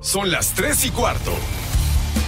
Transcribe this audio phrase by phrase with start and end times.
[0.00, 1.30] Son las 3 y cuarto.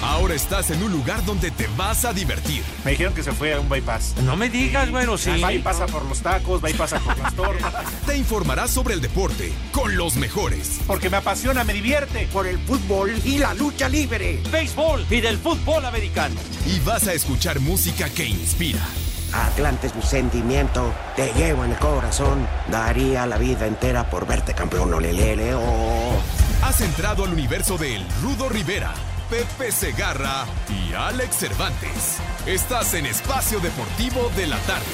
[0.03, 2.63] Ahora estás en un lugar donde te vas a divertir.
[2.85, 4.17] Me dijeron que se fue a un bypass.
[4.25, 5.41] No me digas, bueno, sí.
[5.41, 7.87] Va y pasa por los tacos, va y pasa por las tortas.
[8.07, 10.81] Te informarás sobre el deporte con los mejores.
[10.87, 12.29] Porque me apasiona, me divierte.
[12.31, 14.43] Por el fútbol y la lucha libre.
[14.53, 16.37] Béisbol y del fútbol americano.
[16.67, 18.87] Y vas a escuchar música que inspira.
[19.33, 22.47] Atlante es mi sentimiento, te llevo en el corazón.
[22.71, 26.21] Daría la vida entera por verte campeón, olelele, oh.
[26.63, 28.95] Has entrado al universo de El Rudo Rivera,
[29.29, 32.19] Pepe Segarra y Alex Cervantes.
[32.47, 34.87] Estás en Espacio Deportivo de la Tarde.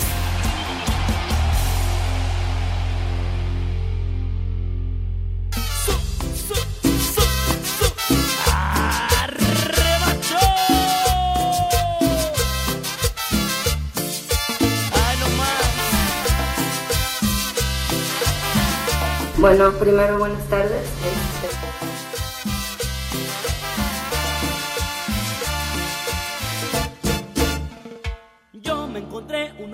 [19.36, 20.82] Bueno, primero buenas tardes.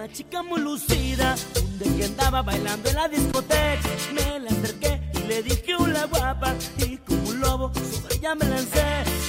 [0.05, 1.35] Una chica muy lucida,
[1.79, 3.89] día que andaba bailando en la discoteca.
[4.13, 8.45] Me la acerqué y le dije hola guapa, y como un lobo sobre ella me
[8.45, 8.85] lancé.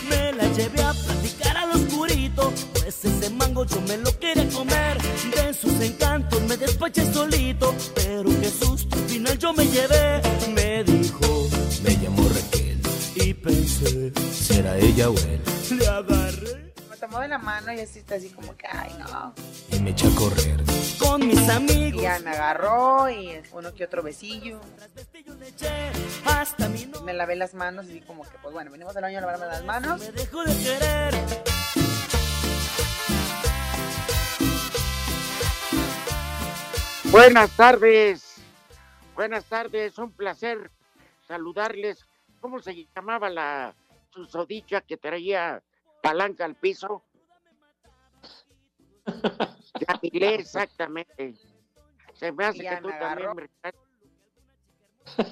[0.10, 4.98] Me la llevé a platicar al oscurito, pues ese mango yo me lo quería comer.
[5.34, 10.22] De sus encantos me despaché solito, pero qué susto, al final yo me llevé.
[10.54, 11.48] Me dijo,
[11.84, 12.82] me llamó Raquel,
[13.16, 15.42] y pensé, ¿será ella o él?
[15.78, 16.55] Le agarré
[17.06, 19.34] tomó de la mano y así está así como que, ay no.
[19.72, 20.64] y me eché a correr.
[21.00, 22.02] Con mis Y amigos.
[22.02, 24.60] ya me agarró y uno que otro besillo.
[26.26, 29.20] Hasta mi no Me lavé las manos y como que, pues bueno, venimos al baño
[29.20, 30.00] a lavarme las manos.
[30.00, 31.14] me dejó de querer.
[37.12, 38.42] Buenas tardes,
[39.16, 40.72] buenas tardes, un placer
[41.28, 42.06] saludarles.
[42.42, 43.76] ¿Cómo se llamaba la
[44.10, 45.62] susodicha que traía
[46.06, 47.04] palanca al piso?
[49.06, 51.34] Ya miré exactamente.
[52.14, 53.36] Se me hace ya que tú me también agarró.
[53.36, 53.50] me-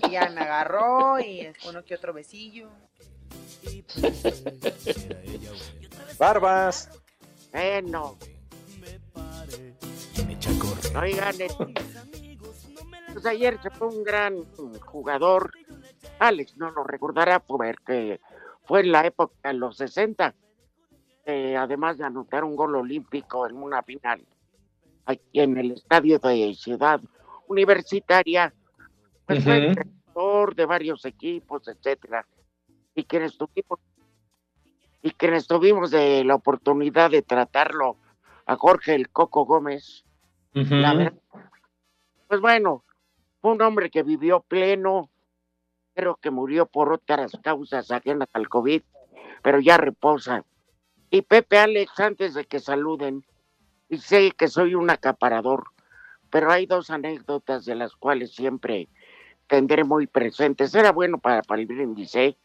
[0.07, 2.69] Y ya me agarró y uno que otro besillo.
[6.17, 6.89] Barbas.
[7.53, 7.81] A
[10.59, 10.97] correr.
[10.97, 11.47] oigan, eh,
[13.13, 14.43] pues ayer se fue un gran
[14.81, 15.51] jugador.
[16.19, 18.19] Alex no lo recordará porque
[18.65, 20.33] fue en la época de los 60.
[21.25, 24.25] Eh, además de anotar un gol olímpico en una final
[25.05, 27.01] aquí en el estadio de Ciudad
[27.47, 28.53] Universitaria,
[29.25, 32.25] pues fue entrenador de varios equipos, etcétera,
[32.95, 33.79] y quienes tuvimos
[35.01, 37.97] y quienes tuvimos de la oportunidad de tratarlo
[38.45, 40.05] a Jorge el Coco Gómez,
[40.53, 41.19] la verdad,
[42.27, 42.83] pues bueno,
[43.41, 45.09] fue un hombre que vivió pleno,
[45.93, 48.81] creo que murió por otras causas ajenas al COVID,
[49.41, 50.45] pero ya reposa.
[51.13, 53.23] Y Pepe Alex, antes de que saluden,
[53.87, 55.65] y sé que soy un acaparador,
[56.31, 58.89] pero hay dos anécdotas de las cuales siempre
[59.45, 60.73] tendré muy presentes.
[60.73, 62.35] Era bueno para, para el brindis, ¿eh?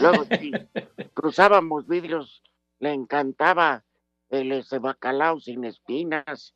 [0.00, 0.52] Luego, sí,
[1.12, 2.42] cruzábamos vidrios,
[2.78, 3.84] le encantaba
[4.30, 6.54] el ese bacalao sin espinas,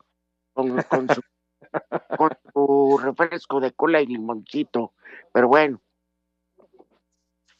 [0.54, 1.20] con, con su,
[2.16, 4.94] con su refresco de cola y limoncito.
[5.34, 5.82] Pero bueno,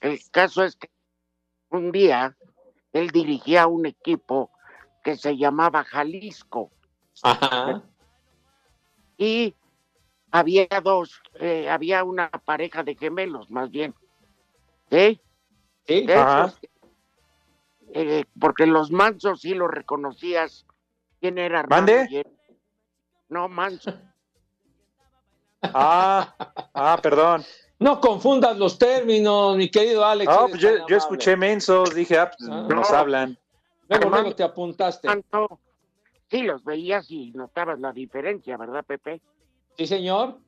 [0.00, 0.88] el caso es que
[1.68, 2.34] un día
[2.96, 4.50] él dirigía un equipo
[5.02, 6.72] que se llamaba Jalisco
[7.22, 7.82] Ajá.
[9.16, 9.54] y
[10.30, 13.94] había dos, eh, había una pareja de gemelos más bien.
[14.90, 15.20] ¿Sí?
[15.86, 16.06] Sí.
[16.06, 16.46] De Ajá.
[16.46, 16.60] esos,
[17.92, 20.66] eh, porque los mansos sí los reconocías.
[21.20, 21.62] ¿Quién era?
[21.64, 22.08] ¿Mande?
[22.10, 22.26] él?
[23.28, 23.92] No, manso.
[25.74, 26.32] Ah,
[26.74, 27.42] ah, perdón.
[27.78, 30.32] No confundas los términos, mi querido Alex.
[30.50, 32.66] Pues yo, escuché mensos, dije, ah, pues Ah.
[32.70, 32.96] nos No.
[32.96, 33.38] hablan.
[33.88, 35.06] Luego, luego te apuntaste.
[35.06, 35.60] Tanto,
[36.30, 39.20] sí los veías y notabas la diferencia, ¿verdad, Pepe?
[39.76, 40.38] Sí, señor.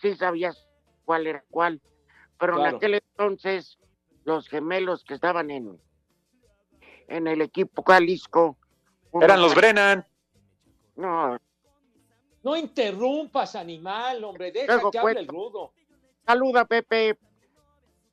[0.00, 0.66] Sí sabías
[1.04, 1.80] cuál era cuál.
[2.38, 3.78] Pero en aquel entonces,
[4.24, 5.78] los gemelos que estaban en,
[7.08, 8.56] en el equipo Jalisco.
[9.20, 10.06] Eran los Brennan.
[10.96, 11.36] No,
[12.42, 14.52] No interrumpas, animal, hombre.
[14.52, 15.20] Deja Luego que hable cuento.
[15.32, 15.72] el rudo.
[16.26, 17.18] Saluda, Pepe.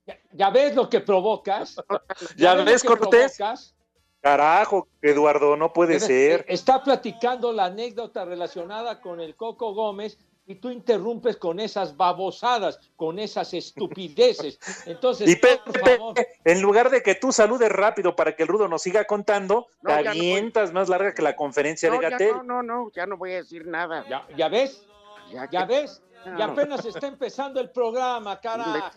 [0.05, 1.75] Ya, ya ves lo que provocas.
[2.37, 3.35] ¿Ya ves, Cortés?
[3.37, 3.73] provocas?
[4.21, 6.41] Carajo, Eduardo, no puede ser.
[6.41, 10.17] eh, Está platicando la anécdota relacionada con el Coco Gómez
[10.47, 14.59] y tú interrumpes con esas babosadas, con esas estupideces.
[14.85, 16.15] Entonces, Y por favor,
[16.45, 19.93] en lugar de que tú saludes rápido para que el rudo nos siga contando, No,
[19.95, 20.07] voy.
[20.07, 22.31] avientas más larga que la conferencia No, de Gatel.
[22.37, 24.05] no, no, no, ya no voy a decir nada.
[24.09, 24.85] ya, ya ves,
[25.31, 26.01] Ya, ya que- ves.
[26.37, 28.91] Y apenas está empezando el programa, carajo.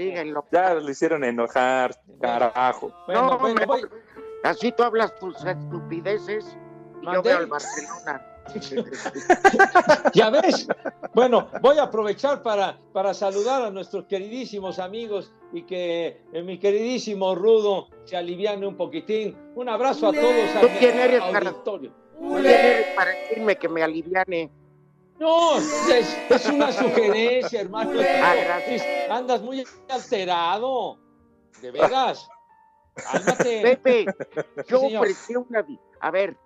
[0.50, 2.92] Ya lo hicieron enojar, carajo.
[3.06, 4.00] Bueno, no, bueno, mejor- voy-
[4.44, 6.56] así tú hablas tus estupideces
[7.00, 7.28] y yo ¿Mandé?
[7.28, 8.26] veo al Barcelona.
[10.14, 10.66] Ya ves.
[11.14, 16.58] Bueno, voy a aprovechar para, para saludar a nuestros queridísimos amigos y que eh, mi
[16.58, 19.36] queridísimo Rudo se aliviane un poquitín.
[19.54, 21.92] Un abrazo a todos ¿Tú quién eres, para- auditorio.
[22.18, 24.50] ¿Quién eres para decirme que me aliviane?
[25.20, 27.92] No, es, es una sugerencia, hermano.
[28.00, 28.82] Ah, gracias.
[29.10, 30.98] Andas muy alterado.
[31.60, 32.26] De veras.
[32.94, 33.60] Cálmate.
[33.62, 34.06] Pepe,
[34.66, 35.02] yo Sí, señor.
[35.02, 35.66] ofrecí una...
[36.00, 36.36] A ver,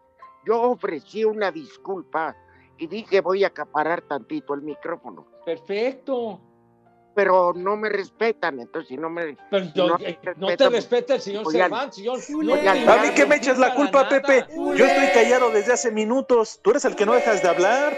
[0.44, 2.36] yo ofrecí una disculpa
[2.76, 5.26] y dije voy a acaparar tantito el micrófono.
[5.44, 6.40] Perfecto.
[7.14, 9.36] Pero no me respetan, entonces si no me...
[9.48, 10.72] Pero No eh, te no, te respetan.
[10.72, 12.02] respeta el señor Cervantes.
[12.02, 14.20] Yo, no A mí que me eches la culpa, nada.
[14.20, 14.46] Pepe.
[14.52, 16.58] Yo estoy callado desde hace minutos.
[16.60, 17.96] Tú eres el que no dejas de hablar.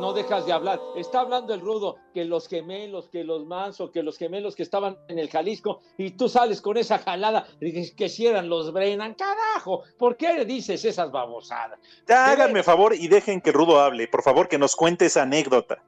[0.00, 0.80] No, dejas de hablar.
[0.96, 4.96] Está hablando el rudo que los gemelos, que los manso, que los gemelos que estaban
[5.08, 9.14] en el Jalisco y tú sales con esa jalada de que si eran los Brennan.
[9.14, 11.78] Carajo, ¿por qué dices esas babosadas?
[12.08, 14.08] Ya háganme favor y dejen que Rudo hable.
[14.08, 15.82] Por favor, que nos cuente esa anécdota.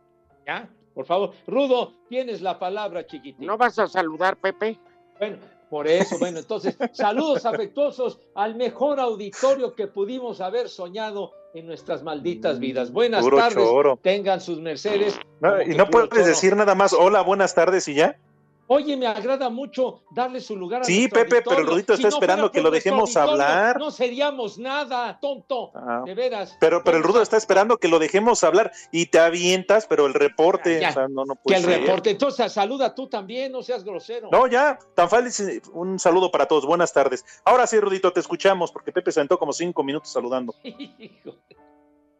[0.47, 0.69] ¿Ya?
[0.95, 1.33] Por favor.
[1.47, 3.47] Rudo, tienes la palabra, chiquitín.
[3.47, 4.79] ¿No vas a saludar, Pepe?
[5.19, 5.39] Bueno,
[5.71, 12.03] por eso, bueno, entonces, saludos afectuosos al mejor auditorio que pudimos haber soñado en nuestras
[12.03, 12.93] malditas vidas.
[12.93, 13.99] Buenas Puro tardes, choro.
[14.03, 15.19] tengan sus mercedes.
[15.41, 16.25] No, y no puedes choro.
[16.25, 18.19] decir nada más, hola, buenas tardes y ya.
[18.69, 21.71] Oye, me agrada mucho darle su lugar a Sí, Pepe, pero el auditorio.
[21.73, 23.79] Rudito está no esperando que lo dejemos hablar.
[23.79, 25.73] No seríamos nada, tonto.
[25.75, 26.03] Ah.
[26.07, 26.57] De veras.
[26.61, 30.15] Pero, pero el Rudo está esperando que lo dejemos hablar y te avientas, pero el
[30.15, 31.81] reporte, Ya, o sea, no, no Que puede el ser.
[31.81, 32.11] reporte.
[32.11, 34.29] Entonces, saluda tú también, no seas grosero.
[34.33, 35.61] No, ya, tan fácil.
[35.73, 37.25] Un saludo para todos, buenas tardes.
[37.45, 40.55] Ahora sí, Rudito, te escuchamos, porque Pepe se aventó como cinco minutos saludando.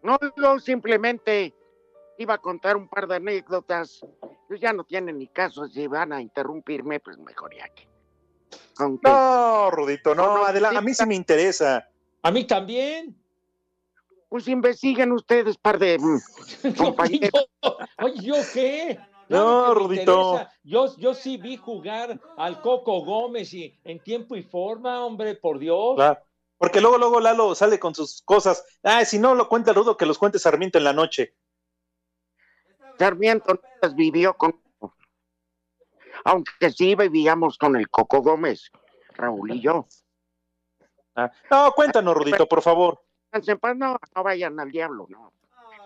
[0.05, 1.55] No, yo simplemente
[2.19, 4.05] iba a contar un par de anécdotas.
[4.49, 5.67] Pues ya no tienen ni caso.
[5.69, 7.89] Si van a interrumpirme, pues mejor ya que.
[9.03, 11.89] No, Rudito, no, adelante, a mí sí me interesa.
[12.23, 13.17] A mí también.
[14.29, 15.99] Pues investiguen ustedes, par de.
[15.99, 17.31] mm, compañeros.
[17.63, 18.99] Yo- oye, ¿yo qué?
[19.29, 20.41] No, Rudito.
[20.63, 25.59] Yo, yo sí vi jugar al Coco Gómez y en tiempo y forma, hombre, por
[25.59, 25.97] Dios.
[26.59, 28.65] Porque luego, luego Lalo sale con sus cosas.
[28.83, 31.35] Ah, si no lo cuenta el Rudo, que los cuente Sarmiento en la noche.
[33.07, 34.61] Sarmiento no las vivió con.
[36.25, 38.71] Aunque sí vivíamos con el Coco Gómez,
[39.15, 39.87] Raúl y yo.
[41.17, 43.01] Ah, No, cuéntanos, Rudito, por favor.
[43.33, 45.33] Descansen en paz, no, no vayan al diablo, no.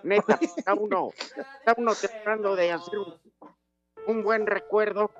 [0.03, 3.15] Neta, está uno, está uno tratando de hacer un,
[4.07, 5.11] un buen recuerdo.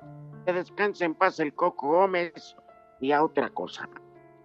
[0.45, 2.55] Que descanse en paz el Coco Gómez
[3.01, 3.89] y a otra cosa.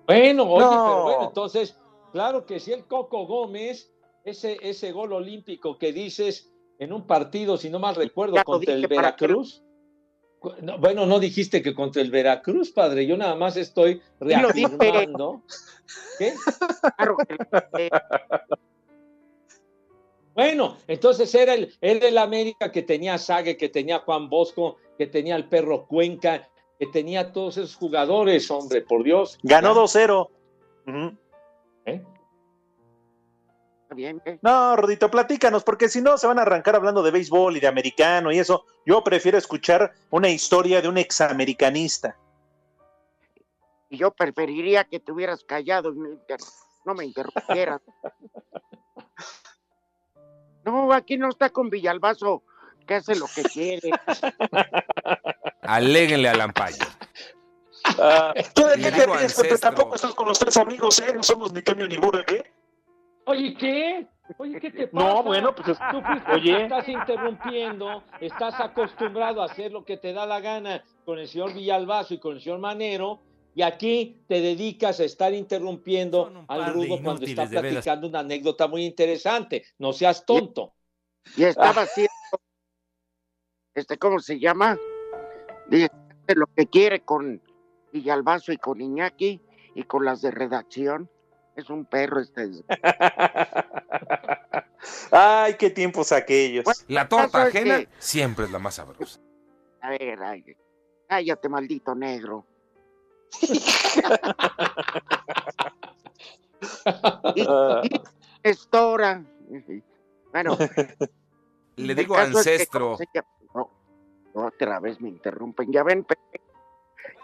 [0.06, 0.70] Bueno, oye, No.
[0.87, 1.78] pero bueno, entonces,
[2.12, 3.93] claro que si el Coco Gómez,
[4.25, 6.51] ese, ese gol olímpico que dices
[6.82, 8.87] en un partido, si no mal recuerdo, Ya contra el.
[8.88, 9.62] Veracruz.
[10.61, 13.06] No, bueno, no dijiste que contra el Veracruz, padre.
[13.06, 15.43] Yo nada más estoy reafirmando.
[16.19, 16.34] ¿Qué?
[20.34, 25.06] Bueno, entonces era el, era el América que tenía Sague, que tenía Juan Bosco, que
[25.06, 29.38] tenía al perro Cuenca, que tenía todos esos jugadores, hombre, por Dios.
[29.43, 30.28] Ganó Ya, 2-0.
[30.87, 31.17] Ujú.
[31.85, 32.02] ¿eh?
[33.94, 34.38] Bien, ¿eh?
[34.42, 37.66] No, Rudito, platícanos, porque si no se van a arrancar hablando de béisbol y de
[37.66, 38.64] americano y eso.
[38.84, 42.16] Yo prefiero escuchar una historia de un examericanista.
[43.88, 45.99] Y yo preferiría que te hubieras callado y
[46.84, 47.80] no, me interrumpieras.
[50.64, 52.44] No, aquí no está con Villalbazo,
[52.87, 53.90] que hace lo que quiere.
[55.62, 56.87] Aléguenle a Lampayo.
[58.54, 59.61] ¿Tú de qué te ríes.
[59.61, 61.12] Tampoco estás con los tres amigos, ¿eh?
[61.14, 62.52] No somos ni cambio ni burro, ¿qué?
[63.26, 64.07] Oye, ¿qué?
[64.38, 65.07] Oye, ¿qué te pasa?
[65.14, 66.62] No, bueno, pues, Tú fuiste- oye.
[66.64, 71.52] estás interrumpiendo, estás acostumbrado a hacer lo que te da la gana con el señor
[71.55, 73.23] Villalbazo y con el señor Manero,
[73.55, 78.85] y aquí te dedicas a estar interrumpiendo al rudo cuando está platicando una anécdota muy
[78.87, 79.64] interesante.
[79.79, 80.73] No seas tonto.
[81.37, 82.11] Y estaba haciendo,
[83.75, 84.79] este, ¿cómo se llama?
[85.69, 85.91] Dice,
[86.35, 87.43] lo que quiere con
[87.93, 89.41] Villalbazo y con Iñaki
[89.75, 91.11] y con las de redacción.
[91.56, 92.50] Es un perro este.
[95.11, 96.64] Ay, qué tiempos aquellos.
[96.64, 99.21] Bueno, La torta es ajena que- siempre es la más sabrosa.
[99.80, 100.44] A ver, ay,
[101.09, 102.47] cállate, maldito negro.
[107.35, 108.02] y, y
[108.42, 109.23] Estora.
[110.32, 110.56] Bueno,
[111.76, 112.99] Le digo caso es que, ancestro.
[113.54, 113.71] No,
[114.35, 115.71] otra vez me interrumpen.
[115.73, 116.06] Ya ven.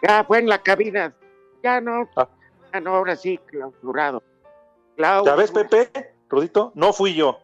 [0.06, 1.14] Ya fue en la cabina.
[1.62, 2.08] Ya no.
[2.16, 2.28] Ah.
[2.72, 4.22] Ya no, ahora sí, clausurado.
[4.96, 5.68] ¿Ya ves, Clausura.
[5.68, 6.14] Pepe?
[6.28, 7.38] Rudito, no fui yo.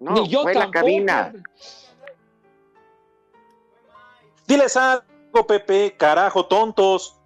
[0.00, 1.32] No, Ni yo fue en la cabina.
[4.46, 7.16] Diles algo, Pepe, carajo, tontos.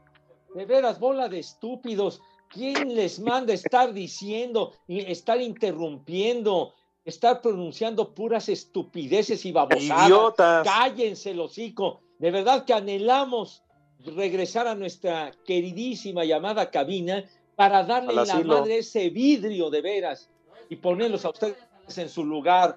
[0.54, 2.23] De veras, bola de estúpidos.
[2.49, 10.08] ¿Quién les manda estar diciendo y estar interrumpiendo, estar pronunciando puras estupideces y babosadas?
[10.08, 10.66] Idiotas.
[10.66, 12.00] Cállense, el hocico.
[12.18, 13.62] De verdad que anhelamos
[14.05, 17.25] regresar a nuestra queridísima llamada cabina
[17.57, 20.31] para darle la madre ese vidrio de veras
[20.69, 21.57] y ponerlos a ustedes
[21.97, 22.76] en su lugar.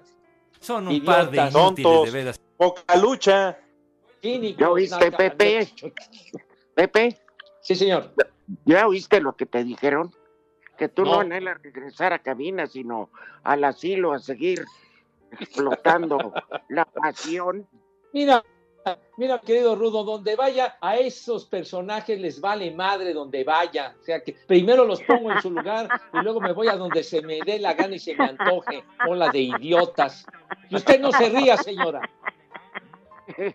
[0.60, 2.04] Son un par de inútiles, Tontos.
[2.06, 2.40] de veras.
[2.56, 3.58] Poca lucha.
[4.20, 5.68] Cínicos, ¿Ya oíste, naca- Pepe?
[6.74, 7.18] Pepe,
[7.60, 8.12] Sí, señor.
[8.64, 10.12] ¿ya oíste lo que te dijeron?
[10.78, 11.20] Que tú no, No.
[11.20, 13.10] anhelas regresar a cabina, sino
[13.44, 14.64] al asilo a seguir
[15.38, 16.32] explotando
[16.68, 17.66] la pasión.
[18.12, 18.44] Mira,
[19.16, 23.94] mira, querido Rudo, donde vaya a esos personajes les vale madre donde vaya.
[24.00, 27.02] O sea que primero los pongo en su lugar y luego me voy a donde
[27.02, 28.84] se me dé la gana y se me antoje.
[29.08, 30.26] Hola de idiotas.
[30.70, 32.00] Y usted no se ría, señora.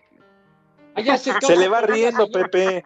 [0.94, 2.84] Allá se, Se le va riendo, Pepe.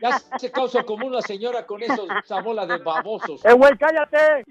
[0.00, 3.44] Ya se causa como una señora con esos, esa bola de babosos.
[3.44, 4.44] ¡Eh, güey, cállate!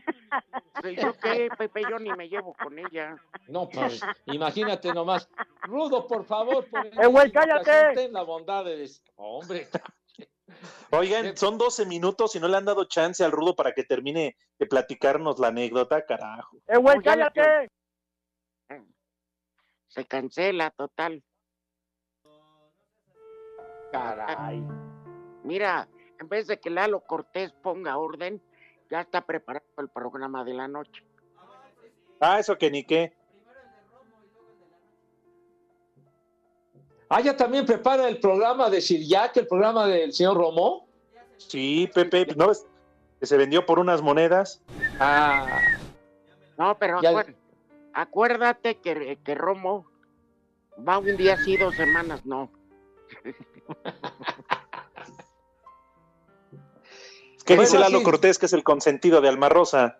[0.81, 1.83] Pues, ¿Yo qué, Pepe?
[1.89, 3.15] Yo ni me llevo con ella.
[3.47, 5.29] No, pues, imagínate nomás.
[5.63, 7.93] Rudo, por favor, por ¡Eh, güey, cállate!
[7.95, 8.77] Ten la bondad de...
[8.77, 9.67] des- Hombre,
[10.91, 14.37] Oigan, son 12 minutos y no le han dado chance al rudo para que termine
[14.57, 16.57] de platicarnos la anécdota, carajo.
[16.67, 17.69] ¡Eh, güey, cállate!
[19.87, 21.23] Se cancela, total.
[23.91, 24.61] caray.
[25.45, 25.87] Mira,
[26.19, 28.41] en vez de que Lalo Cortés ponga orden,
[28.89, 31.03] ya está preparado el programa de la noche.
[32.19, 33.13] Ah, eso que ni qué.
[37.09, 40.87] Ah, ya también prepara el programa de Siriac, el programa del señor Romo.
[41.37, 42.65] Sí, Pepe, ¿no ves?
[43.19, 44.63] Que se vendió por unas monedas.
[44.99, 45.59] Ah,
[46.57, 47.35] No, pero acuérdate,
[47.93, 49.85] acuérdate que, que Romo
[50.87, 52.49] va un día sí, dos semanas no.
[57.45, 58.03] ¿Qué Bueno, dice Lalo sí.
[58.03, 59.99] Cortés, que es el consentido de Alma Rosa?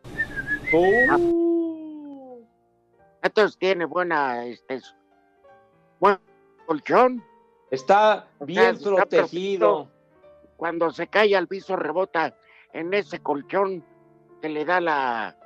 [0.74, 2.40] uh,
[3.22, 4.82] Entonces tiene buena, este,
[6.00, 6.18] buen
[6.66, 7.24] colchón.
[7.72, 9.90] está bien está protegido.
[10.58, 12.36] Cuando se cae al piso rebota
[12.74, 13.84] en ese colchón
[14.42, 15.38] que le da la,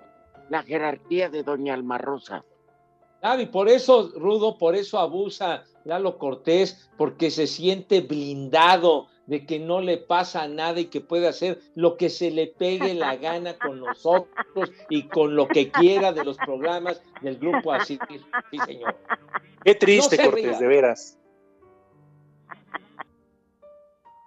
[0.50, 2.44] la jerarquía de Doña Alma Rosa.
[3.20, 9.46] Claro, y por eso, Rudo, por eso abusa Lalo Cortés, porque se siente blindado de
[9.46, 13.16] que no le pasa nada y que puede hacer lo que se le pegue la
[13.16, 18.00] gana con nosotros y con lo que quiera de los programas del grupo así.
[18.50, 18.98] Sí, señor.
[19.64, 20.58] Qué triste, No se Cortés, ría.
[20.60, 21.20] de veras.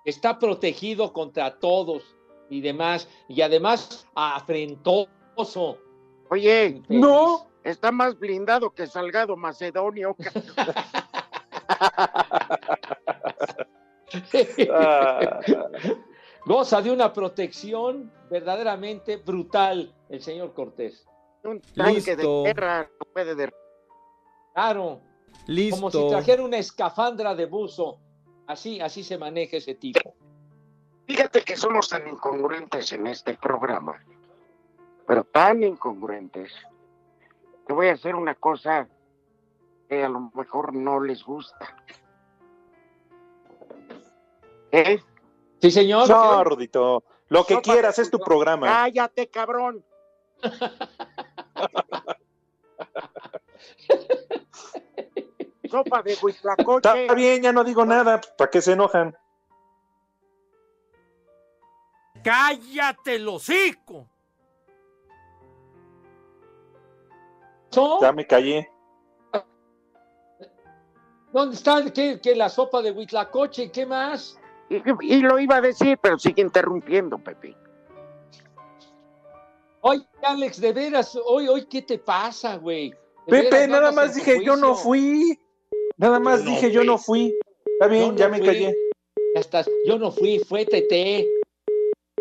[0.05, 2.05] Está protegido contra todos
[2.49, 5.79] y demás, y además afrentoso.
[6.31, 7.47] Oye, No.
[7.65, 10.15] está más blindado que Salgado Macedonio.
[14.73, 15.41] Ah,
[16.47, 21.07] Goza de una protección verdaderamente brutal el señor Cortés.
[21.45, 22.43] Un tanque Listo.
[22.43, 23.55] de guerra no puede der-
[24.55, 25.01] Claro,
[25.47, 25.77] Listo.
[25.77, 27.99] como si trajera una escafandra de buzo.
[28.47, 30.15] Así, así se maneja ese tipo.
[31.07, 34.03] Fíjate que somos tan incongruentes en este programa,
[35.07, 36.53] pero tan incongruentes.
[37.67, 38.89] Te voy a hacer una cosa
[39.89, 41.77] que a lo mejor no les gusta.
[44.73, 45.01] ¿Eh?
[45.61, 46.09] Sí, señor.
[46.09, 47.05] no, Rudito.
[47.29, 48.67] Lo que Sopa quieras, es tu programa.
[48.67, 49.85] Cállate, cabrón.
[55.71, 57.03] Sopa de huitlacoche.
[57.03, 58.21] Está bien, ya no digo nada.
[58.37, 59.17] ¿Para qué se enojan?
[62.23, 64.09] ¡Cállate el hocico!
[68.01, 68.71] Ya me callé.
[71.33, 73.73] ¿Dónde está ¿Qué, qué, la sopa de Huitlacoche?
[73.73, 74.39] ¿Qué más?
[74.73, 77.57] Y, y lo iba a decir, pero sigue interrumpiendo, Pepe.
[79.81, 82.95] Oye, Alex, de veras, hoy, hoy, ¿qué te pasa, güey?
[83.27, 85.39] Pepe, veras, nada más dije, yo no fui.
[85.97, 87.37] Nada más no dije, yo no fui.
[87.65, 88.47] Está bien, no ya me fui.
[88.47, 88.77] callé.
[89.35, 91.29] Ya estás, yo no fui, fue Tete.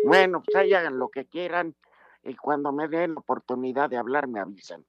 [0.04, 1.76] Bueno, pues ahí hagan lo que quieran
[2.24, 4.84] y cuando me den la oportunidad de hablar me avisan.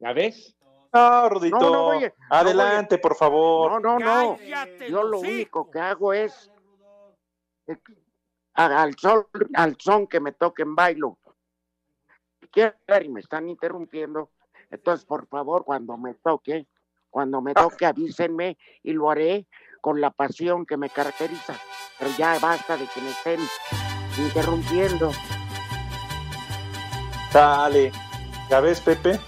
[0.00, 0.56] ¿Ya ves?
[0.94, 1.58] No, Rudito.
[1.58, 3.72] No, no voy a- no Adelante, por favor.
[3.72, 4.36] No, no, no.
[4.38, 6.50] ¡Cállate Yo lo único que hago es
[8.54, 11.18] al sol, al son que me toquen bailo.
[12.40, 14.30] Si quieren y me están interrumpiendo,
[14.70, 16.68] entonces por favor cuando me toque,
[17.10, 19.48] cuando me toque avísenme y lo haré
[19.80, 21.54] con la pasión que me caracteriza.
[21.98, 23.40] Pero ya basta de que me estén
[24.18, 25.10] interrumpiendo.
[27.32, 27.90] Dale.
[28.48, 29.18] ¿Ya ves, Pepe?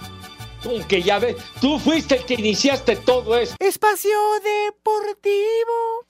[0.66, 3.54] Tú que ya ves, tú fuiste el que iniciaste todo eso.
[3.60, 4.10] Espacio
[4.42, 6.04] Deportivo.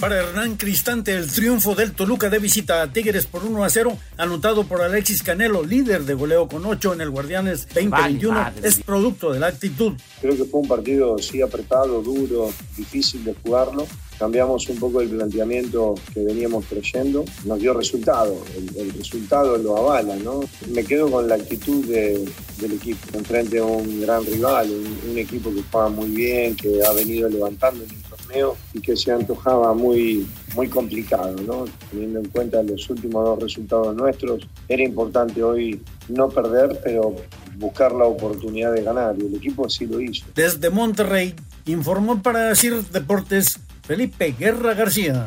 [0.00, 3.98] Para Hernán Cristante, el triunfo del Toluca de visita a Tigres por 1 a 0,
[4.16, 9.30] anotado por Alexis Canelo, líder de goleo con 8 en el Guardianes 2021, es producto
[9.30, 9.92] de la actitud.
[10.22, 13.86] Creo que fue un partido sí apretado, duro, difícil de jugarlo.
[14.18, 18.36] Cambiamos un poco el planteamiento que veníamos creyendo, nos dio resultado,
[18.76, 20.40] el, resultado lo avala, ¿no?
[20.72, 22.28] Me quedo con la actitud de,
[22.60, 24.68] del equipo, enfrente a un gran rival,
[25.08, 28.96] un, equipo que juega muy bien, que ha venido levantando en el torneo y que
[28.96, 31.66] se antojaba muy, muy complicado, ¿no?
[31.90, 37.14] Teniendo en cuenta los últimos dos resultados nuestros, era importante hoy no perder, pero
[37.56, 40.26] buscar la oportunidad de ganar y el equipo sí lo hizo.
[40.34, 41.34] Desde Monterrey,
[41.66, 45.26] informó para decir Deportes Felipe Guerra García.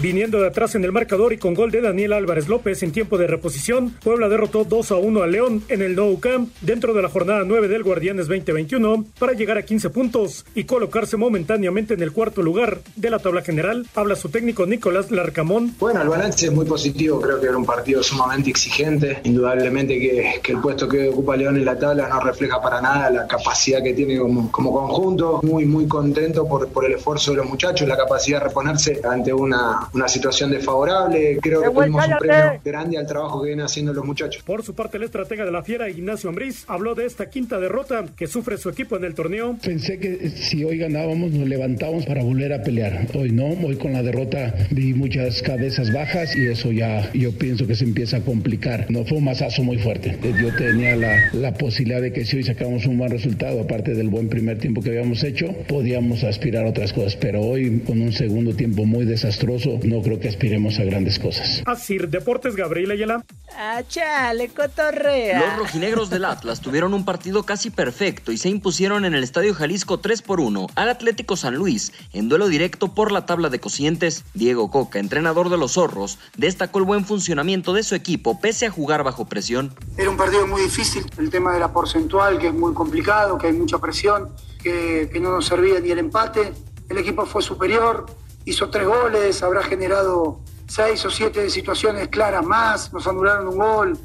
[0.00, 3.18] Viniendo de atrás en el marcador y con gol de Daniel Álvarez López en tiempo
[3.18, 7.02] de reposición, Puebla derrotó 2 a 1 a León en el Nou Camp dentro de
[7.02, 12.02] la jornada 9 del Guardianes 2021 para llegar a 15 puntos y colocarse momentáneamente en
[12.02, 13.86] el cuarto lugar de la tabla general.
[13.94, 15.74] Habla su técnico Nicolás Larcamón.
[15.78, 19.20] Bueno, el balance es muy positivo, creo que era un partido sumamente exigente.
[19.24, 23.26] Indudablemente que, el puesto que ocupa León en la tabla no refleja para nada la
[23.26, 25.40] capacidad que tiene como, conjunto.
[25.42, 29.89] Muy, muy contento por el esfuerzo de los muchachos, la capacidad de reponerse ante una
[29.92, 31.38] una situación desfavorable.
[31.40, 34.42] Creo que tuvimos un premio grande al trabajo que vienen haciendo los muchachos.
[34.42, 38.04] Por su parte, el estratega de la Fiera, Ignacio Ambriz, habló de esta quinta derrota
[38.16, 39.56] que sufre su equipo en el torneo.
[39.62, 43.06] Pensé que si hoy ganábamos nos levantábamos para volver a pelear.
[43.14, 47.66] Hoy no, hoy con la derrota vi muchas cabezas bajas y eso ya yo pienso
[47.66, 48.86] que se empieza a complicar.
[48.90, 50.18] No fue un masazo muy fuerte.
[50.40, 54.08] Yo tenía la, la posibilidad de que si hoy sacamos un buen resultado, aparte del
[54.08, 57.16] buen primer tiempo que habíamos hecho, podíamos aspirar a otras cosas.
[57.16, 61.62] Pero hoy con un segundo tiempo muy desastroso, no creo que aspiremos a grandes cosas.
[61.66, 63.24] Así, Deportes Gabriel Ayala.
[63.56, 65.40] Ah, chale, cotorrea.
[65.40, 69.54] Los rojinegros del Atlas tuvieron un partido casi perfecto y se impusieron en el Estadio
[69.54, 73.60] Jalisco 3 por 1 al Atlético San Luis en duelo directo por la tabla de
[73.60, 74.24] cocientes.
[74.34, 78.70] Diego Coca, entrenador de los zorros, destacó el buen funcionamiento de su equipo pese a
[78.70, 79.74] jugar bajo presión.
[79.96, 83.48] Era un partido muy difícil, el tema de la porcentual, que es muy complicado, que
[83.48, 84.30] hay mucha presión,
[84.62, 86.52] que, que no nos servía ni el empate.
[86.88, 88.06] El equipo fue superior,
[88.50, 93.98] hizo tres goles, habrá generado seis o siete situaciones claras más, nos anularon un gol.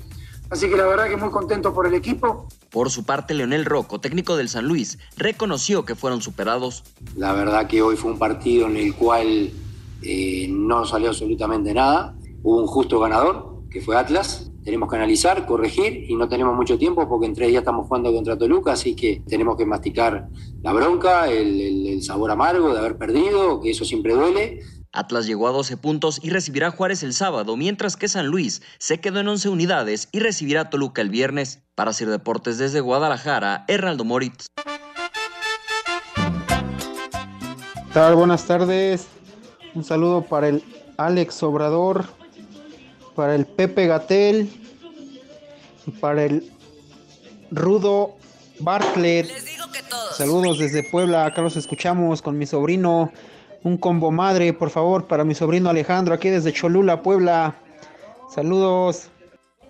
[0.50, 2.48] Así que la verdad que muy contento por el equipo.
[2.70, 6.84] Por su parte, Leonel Rocco, técnico del San Luis, reconoció que fueron superados.
[7.16, 9.52] La verdad que hoy fue un partido en el cual
[10.04, 12.16] eh, no salió absolutamente nada.
[12.44, 14.52] Hubo un justo ganador, que fue Atlas.
[14.66, 18.12] Tenemos que analizar, corregir y no tenemos mucho tiempo porque en tres días estamos jugando
[18.12, 20.28] contra Toluca, así que tenemos que masticar
[20.64, 24.60] la bronca, el, el, el sabor amargo de haber perdido, que eso siempre duele.
[24.92, 28.62] Atlas llegó a 12 puntos y recibirá a Juárez el sábado, mientras que San Luis
[28.80, 31.62] se quedó en 11 unidades y recibirá a Toluca el viernes.
[31.76, 34.48] Para Sir Deportes desde Guadalajara, Hernaldo Moritz.
[37.96, 38.16] tal?
[38.16, 39.08] Buenas tardes.
[39.74, 40.64] Un saludo para el
[40.98, 42.06] Alex Obrador,
[43.16, 44.50] para el Pepe Gatel
[45.88, 46.52] y para el
[47.52, 48.16] Rudo
[48.60, 49.28] Bartlett.
[50.14, 53.12] Saludos desde Puebla, acá los escuchamos con mi sobrino.
[53.64, 57.56] Un combo madre, por favor, para mi sobrino Alejandro, aquí desde Cholula, Puebla.
[58.30, 59.10] Saludos.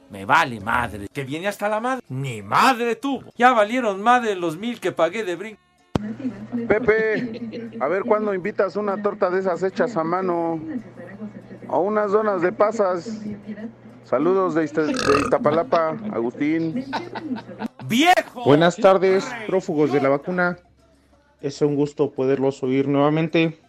[0.09, 1.07] Me vale madre.
[1.11, 2.03] Que viene hasta la madre.
[2.09, 3.31] Ni madre tuvo.
[3.37, 5.61] Ya valieron madre los mil que pagué de brinco.
[6.67, 10.59] Pepe, a ver cuándo invitas una torta de esas hechas a mano
[11.69, 13.21] o unas donas de pasas.
[14.03, 16.85] Saludos de, de Iztapalapa, Agustín.
[17.87, 18.43] ¡Viejo!
[18.45, 20.57] Buenas tardes, prófugos de la vacuna.
[21.41, 23.59] Es un gusto poderlos oír nuevamente,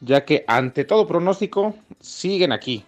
[0.00, 2.84] ya que ante todo pronóstico siguen aquí,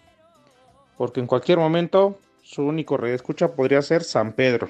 [0.97, 4.69] porque en cualquier momento su único escucha podría ser San Pedro.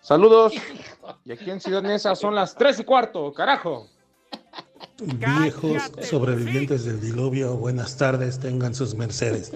[0.00, 0.54] Saludos,
[1.24, 3.88] y aquí en Ciudad Neza son las 3 y cuarto, carajo.
[5.00, 9.52] Viejos sobrevivientes del diluvio, buenas tardes, tengan sus mercedes.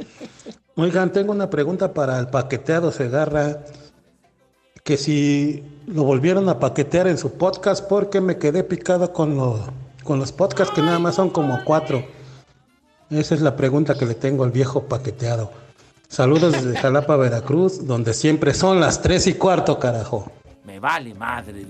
[0.76, 3.64] Oigan, tengo una pregunta para el paqueteado Segarra,
[4.84, 9.64] que si lo volvieron a paquetear en su podcast, porque me quedé picado con, lo-
[10.04, 12.04] con los podcasts que nada más son como cuatro.
[13.10, 15.50] Esa es la pregunta que le tengo al viejo paqueteado.
[16.08, 20.30] Saludos desde Jalapa, Veracruz, donde siempre son las tres y cuarto, carajo.
[20.64, 21.66] Me vale madre.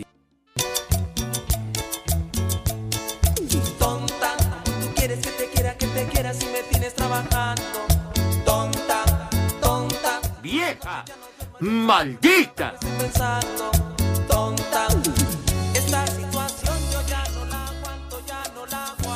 [11.63, 12.65] Aguanto.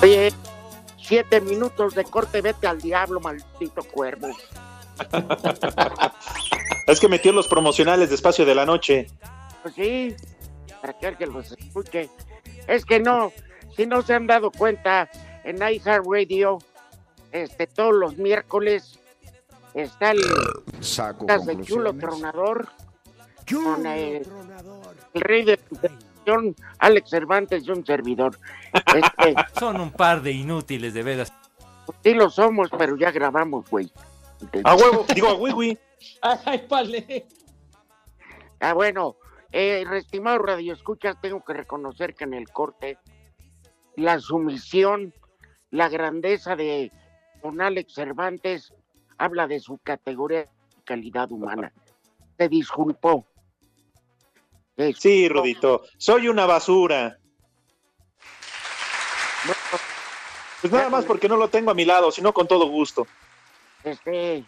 [0.03, 0.33] Oye,
[1.01, 4.29] siete minutos de corte, vete al diablo, maldito cuervo.
[6.87, 9.09] Es que metió los promocionales de espacio de la noche.
[9.63, 10.15] Pues sí,
[10.81, 12.09] para que alguien los escuche.
[12.69, 13.33] Es que no,
[13.77, 15.11] si no se han dado cuenta,
[15.43, 16.59] en iHeartRadio,
[17.33, 19.01] este, todos los miércoles
[19.77, 20.21] está el
[20.81, 21.93] Saco podcast de Chulo.
[21.95, 22.69] Tronador
[23.53, 24.27] con el,
[25.15, 28.39] el rey de televisión, Alex Cervantes y un servidor.
[28.73, 31.33] Este, Son un par de inútiles, de veras.
[32.03, 33.93] sí lo somos, pero ya grabamos, güey.
[34.65, 35.79] A huevo, digo a Wiwi.
[36.45, 37.27] Ay, pale.
[38.61, 39.17] Ah, bueno,
[39.53, 42.99] eh, estimado Radio Escuchas, tengo que reconocer que en el corte
[43.97, 45.15] la sumisión,
[45.71, 46.91] la grandeza de
[47.43, 48.73] don Alex Cervantes
[49.19, 50.49] habla de su categoría de
[50.85, 51.73] calidad humana.
[52.39, 53.27] Se disculpó.
[54.77, 55.29] Se Sí.
[55.29, 55.83] Rudito.
[55.97, 57.19] Soy una basura.
[60.61, 63.07] Pues nada más porque no lo tengo a mi lado, sino con todo gusto.
[63.85, 64.45] Este,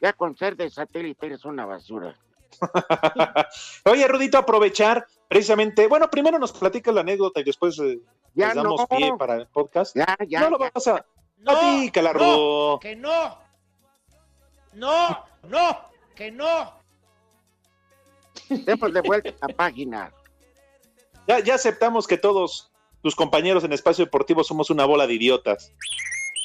[0.00, 2.14] ya con ser de satélite eres una basura.
[3.84, 5.86] Oye, Rudito, aprovechar precisamente.
[5.86, 7.98] Bueno, primero nos platicas la anécdota y después eh,
[8.34, 8.86] Ya les damos no.
[8.96, 9.96] pie para el podcast.
[9.96, 10.40] Ya, ya.
[10.40, 10.70] no lo ya.
[10.74, 11.04] vas a.
[11.42, 12.78] Platícala, Rudo.
[12.80, 13.38] que no.
[14.78, 15.76] No, no,
[16.14, 16.72] que no.
[18.48, 20.12] Demos de vuelta a la página.
[21.26, 22.70] Ya, ya aceptamos que todos
[23.02, 25.72] tus compañeros en Espacio Deportivo somos una bola de idiotas.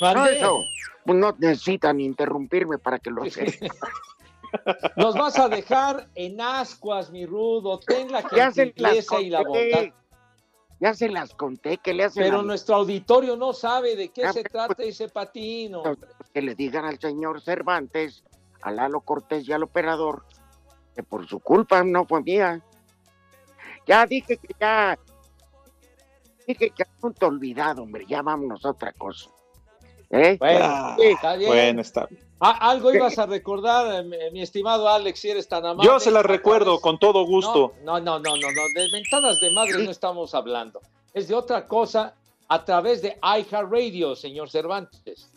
[0.02, 0.66] No, eso,
[1.06, 3.70] pues no necesitan interrumpirme para que lo sepan.
[4.96, 7.80] Nos vas a dejar en ascuas, mi rudo.
[7.80, 9.86] Ten la gentileza y la bondad.
[10.84, 14.34] Ya se las conté que le hacen Pero nuestro auditorio no sabe de qué Ah,
[14.34, 15.82] se pero- trata ese patino.
[16.34, 18.26] que le digan al señor Cervantes,
[18.62, 20.26] a Lalo Cortés y al operador,
[20.94, 22.62] que por su culpa no fue mía.
[23.88, 25.00] Ya dije que ya,
[26.46, 29.30] dije que asunto olvidado, hombre, ya vámonos a otra cosa.
[30.14, 30.38] ¿Eh?
[30.40, 31.08] Bueno, Sí.
[31.08, 31.50] está bien.
[31.50, 32.08] Bueno, está.
[32.40, 35.90] Ah, algo ibas a recordar, eh, mi, estimado Alex, si eres tan amable.
[35.90, 37.74] Yo se las recuerdo con todo gusto.
[37.84, 40.82] No, no, no, no, no, de mentadas de madre no estamos hablando.
[41.14, 42.14] Es de otra cosa
[42.48, 45.32] a través de iHeartRadio, señor Cervantes.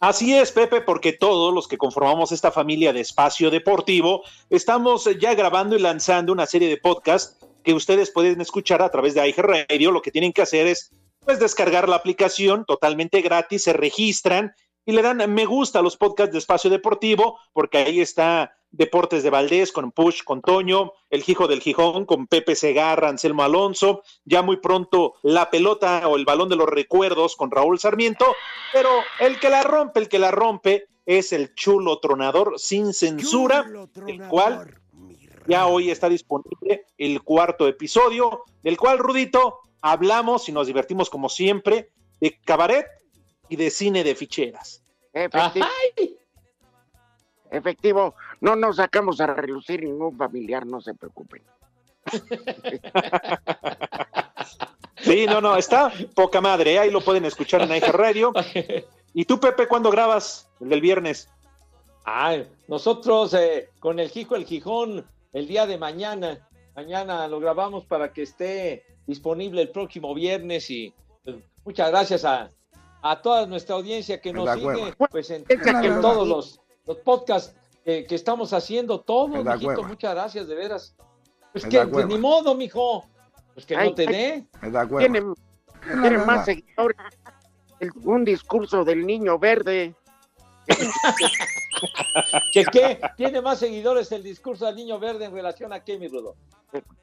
[0.00, 5.34] Así es, Pepe, porque todos los que conformamos esta familia de espacio deportivo estamos ya
[5.34, 9.90] grabando y lanzando una serie de podcasts que ustedes pueden escuchar a través de iHeartRadio.
[9.90, 10.92] Lo que tienen que hacer es
[11.24, 14.54] pues descargar la aplicación totalmente gratis, se registran
[14.86, 19.22] y le dan me gusta a los podcasts de Espacio Deportivo, porque ahí está Deportes
[19.22, 24.02] de Valdés con Push, con Toño, El Hijo del Gijón con Pepe Segarra, Anselmo Alonso,
[24.24, 28.26] ya muy pronto La Pelota o El Balón de los Recuerdos con Raúl Sarmiento,
[28.72, 33.64] pero el que la rompe, el que la rompe es el chulo tronador sin censura,
[34.06, 34.74] el cual
[35.46, 41.28] ya hoy está disponible el cuarto episodio, del cual, Rudito, hablamos y nos divertimos como
[41.28, 42.86] siempre de cabaret
[43.50, 44.82] y de cine de ficheras.
[45.12, 45.66] Efectivo.
[47.50, 51.42] Efectivo, no nos sacamos a relucir ningún familiar, no se preocupen.
[54.96, 56.78] Sí, no, no, está poca madre, ¿eh?
[56.78, 58.32] ahí lo pueden escuchar en iHeart Radio.
[59.12, 60.48] ¿Y tú, Pepe, cuándo grabas?
[60.60, 61.28] El del viernes.
[62.04, 67.84] Ay, nosotros eh, con el Hijo el Gijón el día de mañana, mañana lo grabamos
[67.86, 70.92] para que esté disponible el próximo viernes y
[71.24, 72.50] pues, muchas gracias a,
[73.02, 75.44] a toda nuestra audiencia que nos sigue pues en,
[76.00, 80.96] todos los, los podcasts que, que estamos haciendo, todos, mijito, muchas gracias, de veras.
[81.52, 83.04] Pues Es que, pues, ni modo, mijo,
[83.52, 84.46] pues que Ay, no te dé.
[84.62, 84.98] Es de acuerdo.
[85.12, 86.26] Tiene, Es la tiene verdad.
[86.26, 86.96] más seguidores.
[87.78, 89.94] El- un discurso del niño verde.
[92.52, 93.00] ¿Que qué?
[93.16, 96.36] ¿Tiene más seguidores el discurso del niño verde en relación a qué, mi Rudo?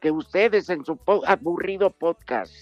[0.02, 2.54] que ustedes en su po- aburrido podcast.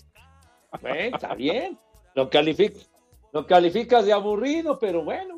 [0.80, 1.80] Bueno, está bien.
[2.14, 2.88] Lo, calific-
[3.32, 5.38] lo calificas de aburrido, pero bueno.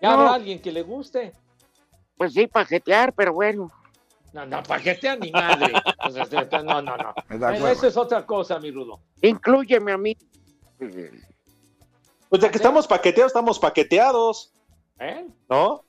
[0.00, 0.20] Ya No.
[0.20, 1.32] habrá alguien que le guste.
[2.16, 3.68] Pues sí, pajetear, pero bueno.
[4.32, 5.72] No, no, paquetea ni madre.
[6.06, 7.14] O sea, este, no, no, no.
[7.30, 9.00] Bueno, eso es otra cosa, mi Rudo.
[9.22, 10.16] Inclúyeme a mí.
[12.28, 14.52] Pues de que estamos paqueteados, estamos paqueteados,
[15.00, 15.26] ¿Eh?
[15.48, 15.84] ¿no?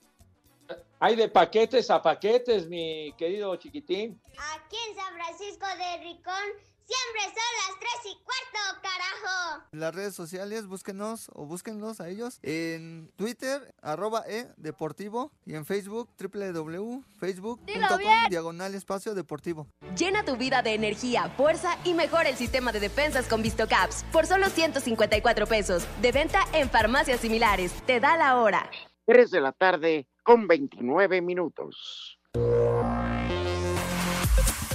[0.99, 4.21] Hay de paquetes a paquetes, mi querido chiquitín.
[4.53, 6.43] Aquí en San Francisco de Ricón
[6.85, 9.63] siempre son las tres y cuarto, carajo.
[9.71, 15.55] En las redes sociales, búsquenos o búsquenlos a ellos en Twitter, arroba e deportivo y
[15.55, 19.67] en Facebook, www.facebook.com diagonal espacio deportivo.
[19.95, 24.25] Llena tu vida de energía, fuerza y mejora el sistema de defensas con VistoCaps por
[24.25, 25.87] solo 154 pesos.
[26.01, 27.71] De venta en farmacias similares.
[27.85, 28.69] Te da la hora.
[29.09, 32.19] 3 de la tarde con 29 minutos.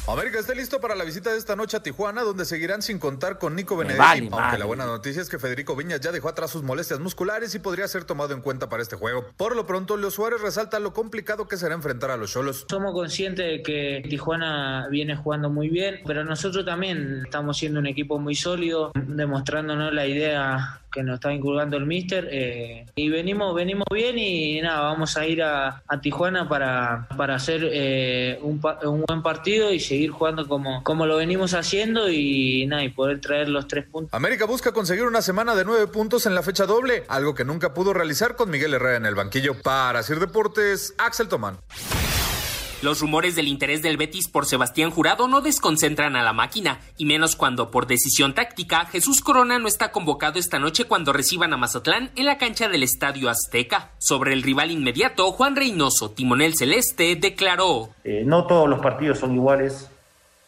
[0.08, 3.38] América está listo para la visita de esta noche a Tijuana, donde seguirán sin contar
[3.38, 3.98] con Nico Benedetti.
[4.00, 7.54] vale aunque la buena noticia es que Federico Viñas ya dejó atrás sus molestias musculares
[7.54, 9.24] y podría ser tomado en cuenta para este juego.
[9.36, 12.66] Por lo pronto, Leo Suárez resalta lo complicado que será enfrentar a los Cholos.
[12.68, 17.86] Somos conscientes de que Tijuana viene jugando muy bien, pero nosotros también estamos siendo un
[17.86, 23.54] equipo muy sólido, demostrándonos la idea que nos está inculcando el míster eh, y venimos
[23.54, 28.60] venimos bien y nada vamos a ir a, a Tijuana para, para hacer eh, un,
[28.84, 33.20] un buen partido y seguir jugando como, como lo venimos haciendo y nada y poder
[33.20, 36.66] traer los tres puntos América busca conseguir una semana de nueve puntos en la fecha
[36.66, 39.60] doble, algo que nunca pudo realizar con Miguel Herrera en el banquillo.
[39.60, 41.58] Para Sir Deportes, Axel Tomán.
[42.84, 47.06] Los rumores del interés del Betis por Sebastián Jurado no desconcentran a la máquina, y
[47.06, 51.56] menos cuando, por decisión táctica, Jesús Corona no está convocado esta noche cuando reciban a
[51.56, 53.92] Mazatlán en la cancha del Estadio Azteca.
[53.96, 57.88] Sobre el rival inmediato, Juan Reynoso, timonel celeste, declaró.
[58.04, 59.88] Eh, no todos los partidos son iguales.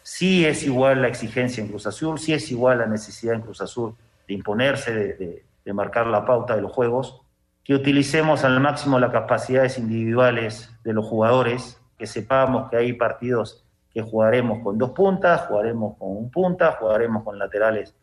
[0.03, 3.61] Sí es igual la exigencia en Cruz Azul, sí es igual la necesidad en Cruz
[3.61, 3.95] Azul
[4.27, 7.15] de imponerse, de, de- de marcar la pauta de los juegos.
[7.63, 13.63] Que utilicemos al máximo las capacidades individuales de los jugadores, que sepamos que hay partidos
[13.91, 17.95] que jugaremos con dos puntas, jugaremos con un punta, jugaremos con laterales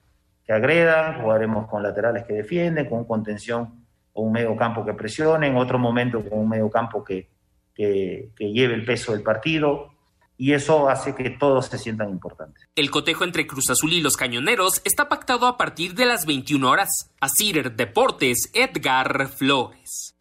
[0.44, 5.46] que agredan, jugaremos con laterales que defienden, con contención o un medio campo que presione,
[5.46, 7.28] en otro momento con un medio campo que,
[7.74, 9.90] que, lleve el peso del partido,
[10.36, 12.68] y eso hace que todos se sientan importantes.
[12.74, 16.68] El cotejo entre Cruz Azul y los Cañoneros está pactado a partir de las 21
[16.68, 16.88] horas.
[17.20, 20.16] Asir Deportes, Edgar Flores.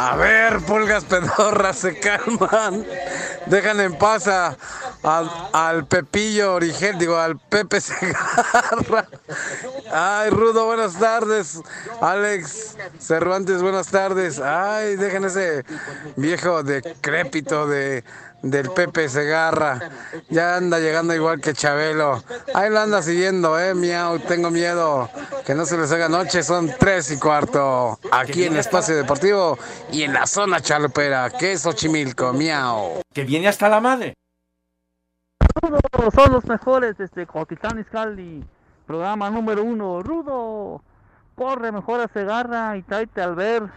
[0.00, 2.86] A ver, pulgas pedorras, se calman.
[3.46, 4.28] Dejan en paz
[5.02, 9.06] al, al Pepillo Origel, digo, al Pepe Segarra.
[9.92, 11.60] Ay, Rudo, buenas tardes.
[12.00, 14.40] Alex Cervantes, buenas tardes.
[14.40, 15.64] Ay, dejen ese
[16.16, 18.04] viejo decrépito de,
[18.42, 19.90] del Pepe Segarra.
[20.28, 22.22] Ya anda llegando igual que Chabelo.
[22.54, 24.18] Ahí lo anda siguiendo, eh, miau.
[24.18, 25.08] Tengo miedo
[25.46, 26.42] que no se les haga noche.
[26.42, 27.98] Son tres y cuarto.
[28.10, 29.58] Aquí en Espacio Deportivo
[29.90, 33.00] y en la zona chalupera, que es Xochimilco, miau.
[33.12, 34.14] Que viene hasta la madre.
[35.60, 35.78] Rudo,
[36.14, 38.44] son los mejores desde Cotitlán Izcalli.
[38.86, 40.02] Programa número uno.
[40.02, 40.82] Rudo,
[41.34, 43.70] corre mejor a Segarra y tráete a Albert,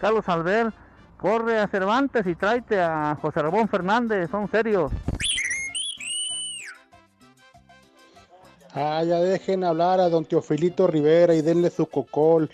[0.00, 0.74] Carlos Albert.
[1.18, 4.30] Corre a Cervantes y tráete a José Ramón Fernández.
[4.30, 4.92] Son serios.
[8.74, 12.50] Ah, ya dejen hablar a don Teofilito Rivera y denle su cocol.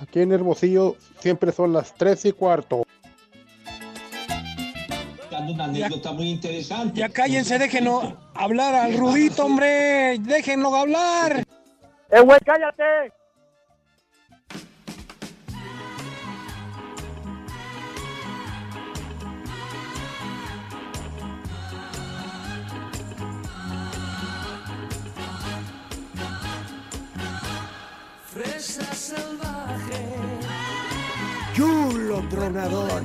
[0.00, 2.84] Aquí en Hermosillo siempre son las tres y cuarto.
[5.50, 7.00] Una anécdota muy interesante.
[7.00, 10.18] Ya cállense, déjenlo hablar al Rudito, hombre.
[10.20, 11.44] Déjenlo hablar.
[12.10, 13.12] ¡Eh, güey, cállate!
[28.32, 30.16] Fresa salvaje.
[31.54, 33.02] Chulo tronador.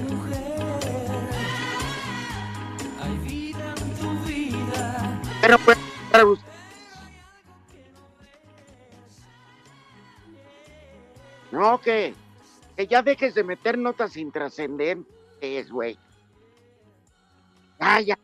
[11.51, 12.13] No, que,
[12.75, 15.97] que ya dejes de meter notas intrascendentes, güey.
[17.79, 18.17] Ah, ya.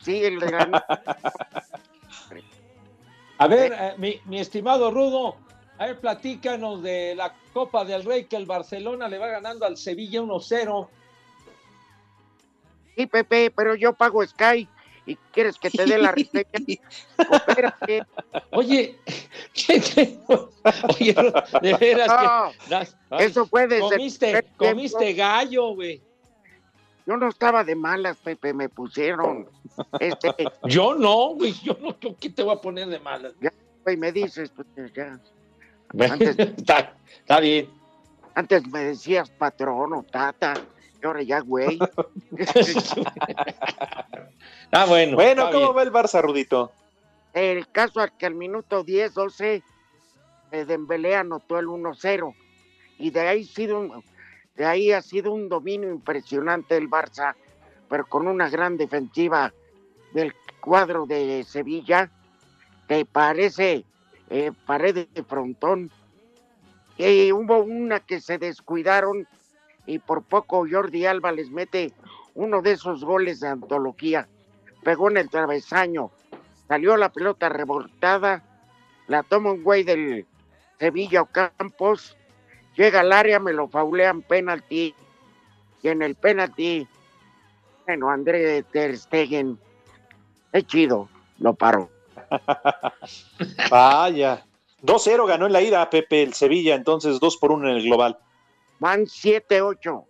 [0.00, 0.84] Sí, el de la-
[3.38, 5.36] A ver, eh, mi, mi estimado Rudo,
[5.78, 9.76] a ver, platícanos de la Copa del Rey que el Barcelona le va ganando al
[9.76, 10.88] Sevilla 1-0.
[12.96, 14.68] Sí, Pepe, pero yo pago Sky
[15.06, 16.44] y quieres que te dé la reseña.
[17.28, 18.04] Coopérate.
[18.52, 18.98] Oye.
[20.98, 21.14] Oye,
[21.62, 22.74] de veras No, que.
[22.74, 22.86] Ay,
[23.26, 26.02] eso fue desde el Comiste, gallo, güey.
[27.06, 29.46] Yo no estaba de malas, Pepe, me pusieron.
[30.00, 30.32] Este,
[30.64, 31.52] Yo no, güey.
[31.62, 33.34] Yo no, yo ¿qué te voy a poner de malas?
[33.42, 33.52] ya,
[33.82, 35.20] güey, me dices, pues ya.
[36.10, 37.68] Antes- está, está bien.
[38.34, 40.54] Antes me decías patrón o tata,
[41.08, 41.78] ahora ya, güey.
[44.72, 45.14] Ah, bueno.
[45.16, 45.76] Bueno, ¿cómo bien.
[45.76, 46.72] va el Barça, Rudito?
[47.32, 49.62] El caso es que al minuto 10, 12,
[50.52, 52.34] eh, Dembélé anotó el 1-0.
[52.98, 54.04] Y de ahí, sido un-
[54.56, 57.34] de ahí ha sido un dominio impresionante el Barça,
[57.88, 59.52] pero con una gran defensiva
[60.12, 62.10] del cuadro de Sevilla,
[62.88, 63.84] que parece
[64.30, 65.90] eh, pared de frontón.
[66.96, 69.26] Y hubo una que se descuidaron
[69.86, 71.92] y por poco Jordi Alba les mete
[72.34, 74.28] uno de esos goles de antología.
[74.82, 76.10] Pegó en el travesaño,
[76.68, 78.42] salió la pelota revoltada,
[79.06, 80.26] la toma un güey del
[80.78, 82.16] Sevilla Campos
[82.76, 84.94] llega al área, me lo faulean penalti.
[85.82, 86.86] Y en el penalti,
[87.86, 89.58] bueno, André Ter Stegen,
[90.52, 91.90] es chido, lo paró.
[93.70, 94.44] Vaya.
[94.82, 98.18] 2-0 ganó en la ida Pepe el Sevilla, entonces 2 por 1 en el global.
[98.84, 100.04] Van 7-8,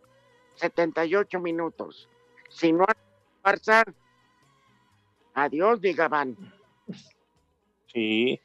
[0.57, 2.09] 78 minutos.
[2.51, 2.95] Si no hay
[3.45, 3.85] Barça,
[5.33, 6.37] adiós, diga van.
[7.87, 8.41] Sí.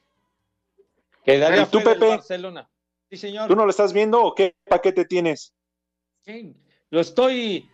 [1.25, 2.09] Quedaría ¿Y tú, Pepe?
[2.09, 2.69] Barcelona.
[3.09, 3.47] Sí, señor.
[3.47, 5.51] ¿Tú no lo estás viendo o qué paquete tienes?
[6.21, 6.53] Sí,
[6.91, 7.67] Lo estoy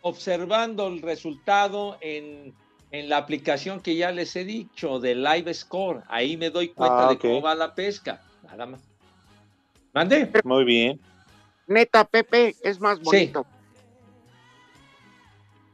[0.00, 2.54] observando el resultado en,
[2.90, 6.04] en la aplicación que ya les he dicho de Live Score.
[6.08, 8.22] Ahí me doy cuenta Ah, de cómo va la pesca.
[8.44, 8.80] Nada más.
[9.92, 10.32] ¿Mande?
[10.42, 10.98] Muy bien.
[11.68, 13.46] Neta, Pepe, es más bonito.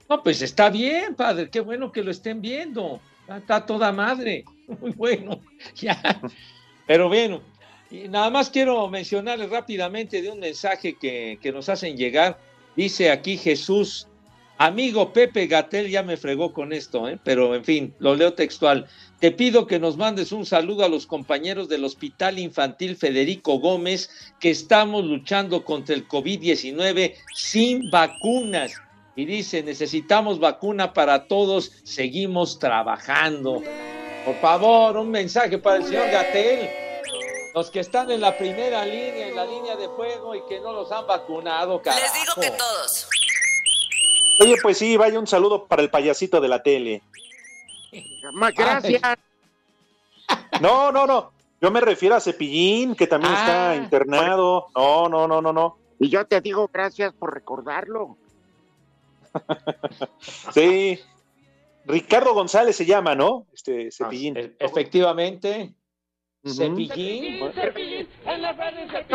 [0.09, 1.49] No, pues está bien, padre.
[1.49, 3.01] Qué bueno que lo estén viendo.
[3.21, 4.45] Está, está toda madre.
[4.81, 5.41] Muy bueno.
[5.77, 6.21] Ya.
[6.87, 7.41] Pero bueno,
[7.91, 12.39] y nada más quiero mencionarles rápidamente de un mensaje que, que nos hacen llegar.
[12.77, 14.09] Dice aquí Jesús,
[14.59, 17.19] amigo Pepe Gatel, ya me fregó con esto, ¿eh?
[17.23, 18.87] pero en fin, lo leo textual.
[19.25, 24.11] Te pido que nos mandes un saludo a los compañeros del Hospital Infantil Federico Gómez,
[24.39, 28.75] que estamos luchando contra el COVID-19 sin vacunas.
[29.17, 33.63] Y dice, necesitamos vacuna para todos, seguimos trabajando.
[34.27, 36.69] Por favor, un mensaje para el señor Gatel.
[37.55, 40.71] Los que están en la primera línea, en la línea de fuego y que no
[40.75, 42.03] los han vacunado, carajo.
[42.03, 43.09] Les digo que todos.
[44.41, 47.03] Oye, pues sí, vaya un saludo para el payasito de la tele.
[48.57, 49.03] Gracias.
[50.61, 51.33] No, no, no.
[51.61, 53.77] Yo me refiero a Cepillín, que también está Ah.
[53.77, 54.67] internado.
[54.75, 55.79] No, no, no, no, no.
[55.99, 58.17] Y yo te digo gracias por recordarlo.
[60.53, 60.99] Sí.
[61.87, 63.47] Ricardo González se llama, ¿no?
[63.53, 64.37] Este Cepillín.
[64.37, 65.75] E- Efectivamente.
[66.47, 67.39] Cepillín.
[67.53, 67.75] Creo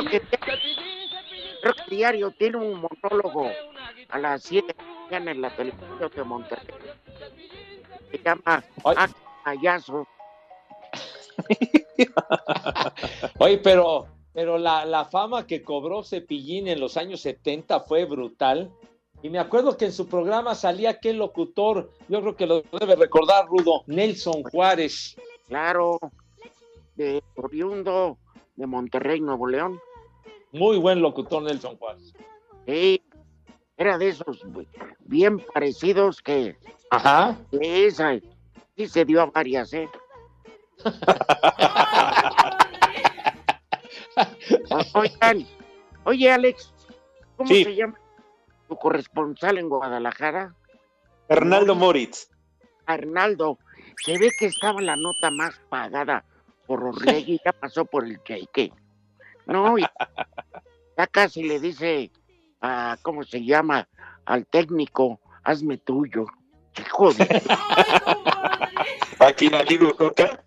[0.10, 0.22] que,
[1.62, 3.50] creo que diario tiene un monólogo
[4.10, 6.76] a las 7 de la mañana en la televisión de Monterrey.
[8.12, 8.63] Se llama
[9.43, 10.08] Payaso.
[13.39, 18.72] Oye, pero, pero la, la fama que cobró Cepillín en los años 70 fue brutal.
[19.22, 22.95] Y me acuerdo que en su programa salía aquel locutor, yo creo que lo debe
[22.95, 25.17] recordar Rudo, Nelson Juárez.
[25.48, 26.00] Claro,
[26.95, 28.17] de oriundo
[28.56, 29.80] de Monterrey, Nuevo León.
[30.52, 32.13] Muy buen locutor Nelson Juárez.
[32.65, 33.02] Sí,
[33.80, 34.42] era de esos
[35.00, 36.56] bien parecidos que.
[36.92, 37.38] Ajá.
[37.50, 38.12] que esa
[38.76, 39.89] sí se dio a varias, ¿eh?
[44.94, 45.48] Oigan,
[46.04, 46.74] oye Alex,
[47.38, 47.63] ¿cómo Sí.
[47.63, 47.98] se llama
[48.68, 50.54] tu corresponsal en Guadalajara?
[51.30, 52.30] Hernaldo Moritz.
[52.86, 53.60] Arnaldo,
[54.04, 56.26] se ve que estaba la nota más pagada
[56.65, 58.72] por Orlegui, ya pasó por el cheque.
[59.46, 59.84] No, y
[60.98, 62.12] ya casi le dice
[62.62, 63.88] a, ¿cómo se llama?
[64.26, 66.26] Al técnico, hazme tuyo.
[66.78, 67.26] Hijo de...
[69.19, 70.43] Aquí la digo, Coca.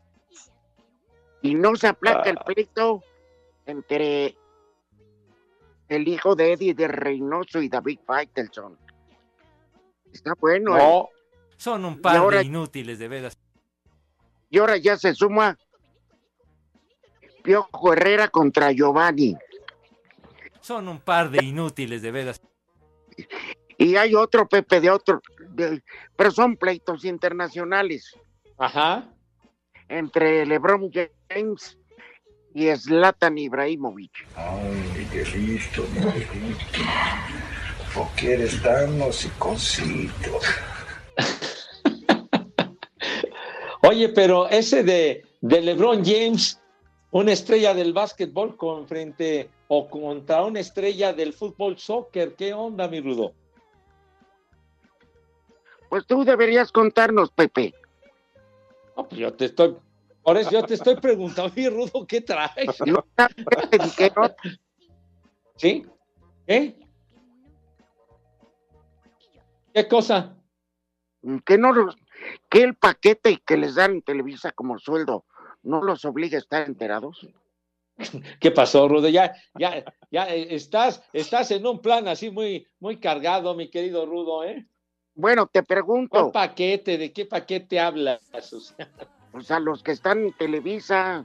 [1.42, 3.02] Y no se aplaca el pleito
[3.66, 4.36] entre
[5.88, 8.78] el hijo de Eddie de Reynoso y David Faitelson.
[10.12, 10.78] Está bueno.
[10.78, 11.08] ¿eh?
[11.56, 13.36] Son un par ahora- de inútiles, de veras.
[14.48, 15.58] Y ahora ya se suma
[17.42, 19.36] Piojo Herrera contra Giovanni.
[20.62, 22.40] Son un par de inútiles, de veras.
[23.78, 25.20] Y hay otro Pepe de otro,
[25.50, 25.82] de-
[26.16, 28.12] pero son pleitos internacionales.
[28.58, 29.08] Ajá.
[29.88, 30.90] Entre LeBron
[31.28, 31.78] James
[32.54, 34.12] y Zlatan Ibrahimovic.
[34.36, 35.84] Ay, Miguelito.
[37.94, 40.38] ¿Por qué eres tan hocicosito?
[43.82, 46.60] Oye, pero ese de, de LeBron James,
[47.10, 52.86] una estrella del básquetbol con frente o contra una estrella del fútbol soccer, ¿qué onda,
[52.88, 53.32] mi Rudo?
[55.88, 57.72] Pues tú deberías contarnos, Pepe.
[58.94, 59.74] No, pues yo te estoy,
[60.22, 62.76] por eso yo te estoy preguntando, mi Rudo, ¿qué traes?
[62.84, 63.02] Yo
[63.70, 64.30] te dije, ¿no?
[65.56, 65.86] ¿Sí?
[66.46, 66.78] ¿Qué?
[69.72, 70.36] ¿Qué cosa?
[71.46, 71.96] que no los-
[72.50, 75.24] que el paquete que les dan en Televisa como sueldo
[75.62, 77.26] no los obliga a estar enterados.
[78.40, 79.08] ¿Qué pasó, Rudo?
[79.08, 84.06] Ya, ya, ya eh, estás, estás en un plan así muy, muy cargado, mi querido
[84.06, 84.66] Rudo, ¿eh?
[85.14, 86.98] Bueno, te pregunto, ¿Qué paquete?
[86.98, 88.20] ¿De qué paquete hablas?
[88.52, 88.88] O sea,
[89.30, 91.24] pues a los que están en Televisa,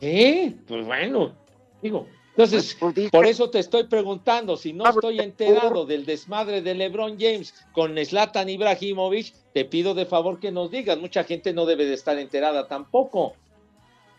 [0.00, 0.54] ¿Eh?
[0.66, 1.34] Pues bueno,
[1.82, 2.06] digo.
[2.30, 6.74] Entonces, Pues, dice- por eso te estoy preguntando, si no estoy enterado del desmadre de
[6.74, 11.66] LeBron James con Zlatan Ibrahimovic, te pido de favor que nos digas, mucha gente no
[11.66, 13.34] debe de estar enterada tampoco.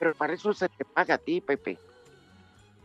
[0.02, 1.78] Pero para eso se te paga a ti, Pepe.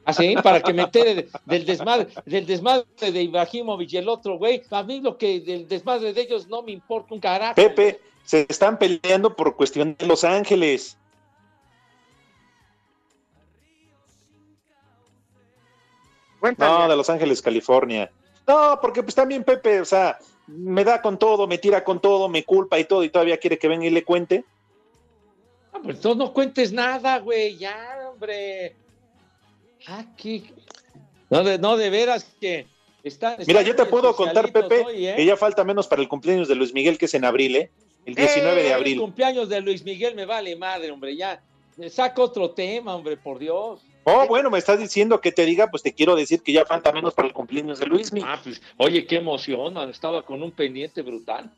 [0.04, 4.62] Así, para que me entere del desmadre, del desmadre de Ibrahimovic y el otro güey.
[4.70, 7.54] A mí lo que del desmadre de ellos no me importa un carajo.
[7.54, 10.98] Pepe, se están peleando por cuestión de Los Ángeles.
[16.58, 18.12] No, de Los Ángeles, California.
[18.46, 22.28] No, porque pues también Pepe, o sea, me da con todo, me tira con todo,
[22.28, 24.44] me culpa y todo, y todavía quiere que venga y le cuente.
[25.76, 28.74] Ah, pues tú no cuentes nada, güey, ya, hombre.
[29.86, 30.50] Aquí.
[31.28, 32.66] No, de, no, de veras que
[33.02, 33.36] está.
[33.46, 35.16] Mira, yo te puedo contar, Pepe, ¿eh?
[35.16, 37.70] que ya falta menos para el cumpleaños de Luis Miguel, que es en abril, ¿eh?
[38.06, 38.94] El 19 de abril.
[38.94, 41.42] El cumpleaños de Luis Miguel me vale madre, hombre, ya.
[41.90, 43.80] Saca otro tema, hombre, por Dios.
[44.04, 46.90] Oh, bueno, me estás diciendo que te diga, pues te quiero decir que ya falta
[46.92, 51.02] menos para el cumpleaños de Luis Ah, pues, oye, qué emoción, estaba con un pendiente
[51.02, 51.50] brutal.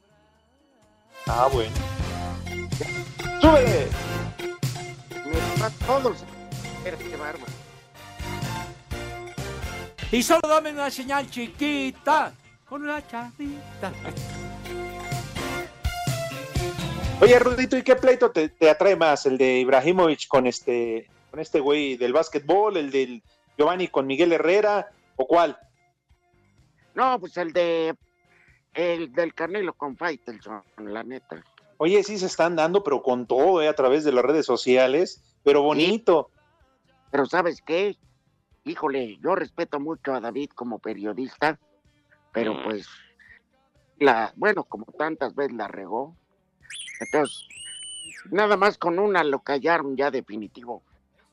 [1.27, 1.71] Ah, bueno.
[10.11, 12.32] Y solo dame una señal chiquita,
[12.68, 13.92] con una chavita.
[17.20, 19.26] Oye, Rudito, ¿y qué pleito te, te atrae más?
[19.26, 23.22] ¿El de Ibrahimovic con este con este güey del básquetbol, el del
[23.59, 25.59] Giovanni con Miguel Herrera, o cuál?
[26.94, 27.94] No, pues el de
[28.72, 31.44] el del Canelo con Faitelson, la neta.
[31.79, 35.22] Oye, sí se están dando, pero con todo, eh, a través de las redes sociales,
[35.43, 36.31] pero bonito.
[37.11, 37.97] Pero ¿sabes qué?
[38.64, 41.59] Híjole, yo respeto mucho a David como periodista,
[42.33, 42.64] pero mm.
[42.64, 42.89] pues
[43.99, 46.14] la, bueno, como tantas veces la regó.
[47.01, 47.49] Entonces,
[48.31, 50.83] nada más con una lo callaron ya definitivo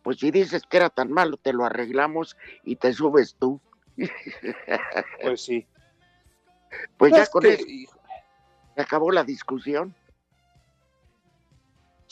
[0.06, 3.60] pues si dices que era tan malo, te lo arreglamos y te subes tú.
[5.24, 5.66] Pues sí.
[6.98, 7.66] Pues, ya con eso
[8.76, 9.96] se acabó la discusión.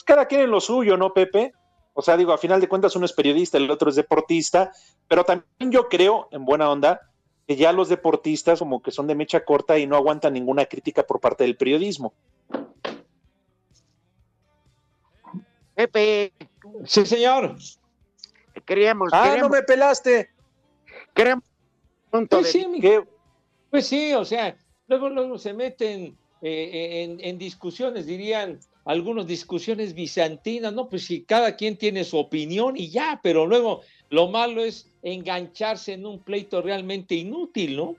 [0.04, 1.54] Pues cada quien en lo suyo, ¿no, Pepe?
[1.93, 4.74] O sea, digo, a final de cuentas uno es periodista, el otro es deportista,
[5.08, 6.99] pero también yo creo, en buena onda,
[7.47, 11.04] que ya los deportistas como que son de mecha corta y no aguantan ninguna crítica
[11.04, 12.14] por parte del periodismo.
[15.74, 16.34] Pepe.
[16.84, 17.56] Sí, señor.
[18.66, 19.10] Queríamos.
[19.14, 20.32] Ah, no me pelaste.
[21.14, 21.45] Queremos.
[22.12, 22.68] Pues sí,
[23.70, 24.56] pues sí, o sea,
[24.88, 30.90] luego, luego se meten eh, en, en, discusiones, dirían algunos discusiones bizantinas, ¿no?
[30.90, 35.94] Pues si cada quien tiene su opinión y ya, pero luego lo malo es engancharse
[35.94, 37.96] en un pleito realmente inútil, ¿no?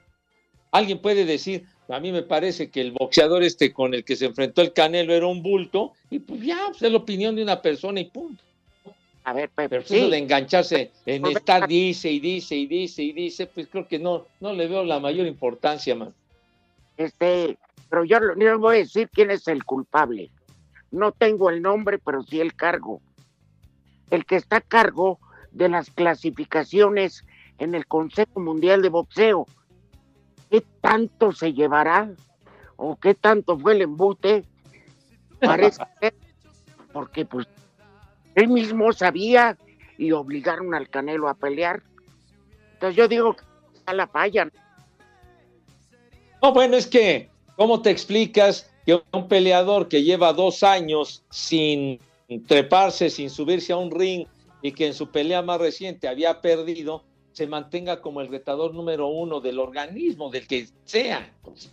[0.71, 4.27] Alguien puede decir, a mí me parece que el boxeador este con el que se
[4.27, 7.63] enfrentó el Canelo era un bulto, y pues ya, pues es la opinión de una
[7.63, 8.43] persona y punto.
[9.25, 9.69] A ver, Pepe.
[9.71, 13.89] Pero eso de engancharse en estar dice y dice y dice y dice, pues creo
[13.89, 16.13] que no, no le veo la mayor importancia, man.
[16.99, 17.57] Este,
[17.89, 20.31] pero yo, yo voy a decir quién es el culpable.
[20.95, 23.03] No tengo el nombre, pero sí el cargo.
[24.11, 25.19] El que está a cargo
[25.51, 27.25] de las clasificaciones
[27.59, 29.45] en el Consejo Mundial de Boxeo.
[30.51, 32.13] ¿Qué tanto se llevará?
[32.77, 34.45] ¿O qué tanto fue el embute?
[35.41, 35.83] Parece
[36.93, 37.49] porque pues
[38.37, 39.59] él mismo sabía
[39.99, 41.83] y obligaron al Canelo a pelear.
[42.75, 43.43] Entonces yo digo que
[43.87, 44.49] a la falla.
[46.41, 52.01] No, bueno, es que, ¿cómo te explicas que un peleador que lleva dos años sin
[52.47, 54.27] treparse, sin subirse a un ring
[54.63, 59.09] y que en su pelea más reciente había perdido, se mantenga como el retador número
[59.09, 61.33] uno del organismo, del que sea?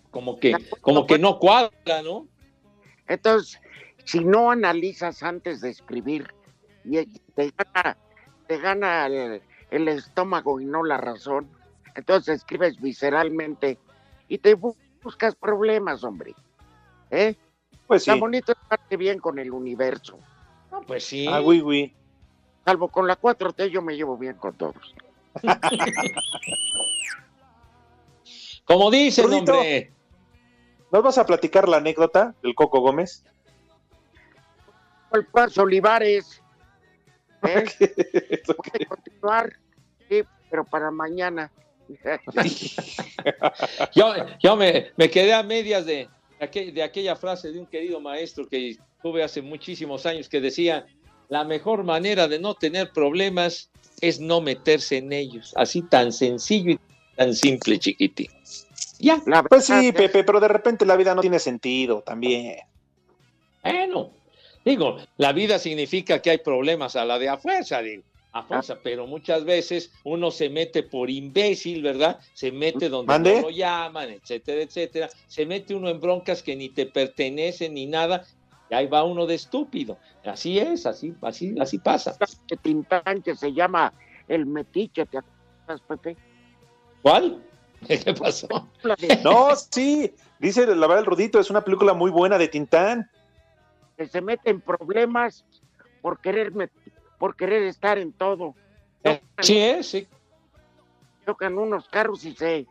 [0.10, 2.28] Como que, como que no cuadra, ¿no?
[3.08, 3.62] Entonces,
[4.06, 6.34] si no analizas antes de escribir
[6.84, 7.06] y
[7.36, 7.98] te gana,
[8.48, 11.48] te gana el, estómago y no la razón.
[11.96, 13.78] Entonces escribes visceralmente
[14.28, 16.34] y te buscas problemas, hombre.
[17.12, 17.36] ¿Eh?
[17.88, 18.10] Pues sí.
[18.10, 20.18] Está bonito estarte bien con el universo.
[20.72, 21.28] No, pues sí.
[21.30, 21.94] Ah, oui, oui.
[22.66, 24.96] Salvo con la 4T yo me llevo bien con todos.
[28.66, 29.92] Como dice hombre.
[30.92, 33.24] ¿Nos vas a platicar la anécdota del Coco Gómez?
[35.14, 36.44] El paso Olivares.
[37.44, 37.66] ¿Eh?
[38.88, 39.54] continuar,
[40.08, 41.52] sí, pero para mañana.
[43.96, 46.08] yo yo me, me, quedé a medias de,
[46.48, 50.86] de aquella frase de un querido maestro que tuve hace muchísimos años que decía,
[51.30, 53.70] la mejor manera de no tener problemas
[54.02, 55.54] es no meterse en ellos.
[55.56, 56.80] Así tan sencillo y
[57.16, 58.30] tan simple, chiquiti.
[59.00, 59.22] Ya.
[59.48, 62.58] pues sí, Pepe, pero de repente la vida no tiene sentido también.
[63.64, 64.12] Bueno,
[64.64, 68.04] Digo, la vida significa que hay problemas a la de a fuerza, digo,
[68.34, 68.44] a ah.
[68.44, 72.20] fuerza, pero muchas veces uno se mete por imbécil, ¿verdad?
[72.34, 75.10] Se mete donde no lo llaman, etcétera, etcétera.
[75.28, 78.26] Se mete uno en broncas que ni te pertenecen ni nada,
[78.70, 79.98] y ahí va uno de estúpido.
[80.26, 82.18] Así es, así, así, así pasa.
[82.48, 82.58] Que
[83.24, 83.94] que se llama
[84.28, 86.18] El Metiche, ¿te acuerdas, Pepe?
[87.02, 87.44] ¿Cuál?
[87.88, 88.48] ¿Qué pasó?
[89.24, 93.10] No, sí, dice la verdad el Rudito, es una película muy buena de Tintán.
[93.98, 95.44] Que se mete en problemas
[96.02, 96.72] por querer, met-
[97.22, 98.56] por querer estar en todo.
[99.42, 99.84] Sí, ¿eh?
[99.84, 100.08] sí.
[101.24, 102.66] Tocan unos carros y se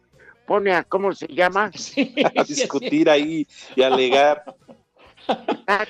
[0.44, 1.70] pone a, ¿cómo se llama?
[2.36, 3.46] A discutir ahí
[3.76, 4.44] y alegar.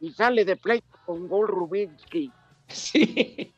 [0.00, 2.30] Y sale de pleito con Gol Rubinsky.
[2.68, 3.52] Sí.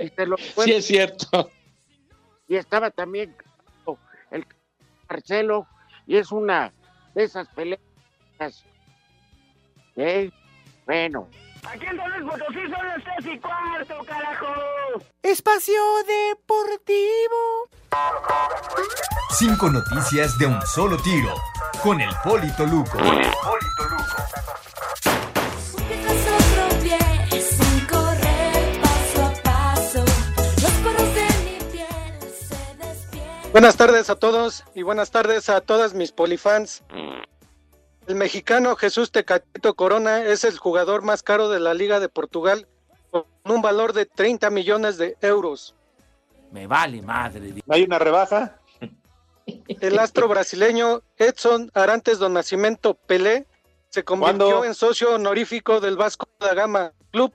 [0.00, 1.48] Y se lo Sí, es cierto.
[2.48, 3.36] Y estaba también
[4.32, 4.44] el
[5.08, 5.68] Marcelo,
[6.08, 6.72] y es una
[7.14, 7.78] de esas peleas.
[9.94, 10.30] ¿eh?
[10.86, 11.28] Bueno,
[11.66, 14.46] Aquí en San Luis Potosí son las tres y cuarto, carajo.
[15.22, 17.68] Espacio Deportivo.
[19.30, 21.34] Cinco noticias de un solo tiro.
[21.82, 22.98] Con el Polito Luco.
[26.34, 30.04] otro pie sin correr paso a paso.
[30.62, 33.52] Los poros de mi piel se despiertan.
[33.52, 36.82] Buenas tardes a todos y buenas tardes a todas mis polifans.
[38.06, 42.66] El mexicano Jesús Tecatito Corona es el jugador más caro de la Liga de Portugal
[43.10, 45.74] con un valor de 30 millones de euros.
[46.50, 47.54] Me vale madre.
[47.68, 48.58] ¿Hay una rebaja?
[49.80, 53.46] El astro brasileño Edson Arantes do Nascimento Pelé
[53.88, 54.64] se convirtió ¿Cuándo?
[54.64, 57.32] en socio honorífico del Vasco da Gama, club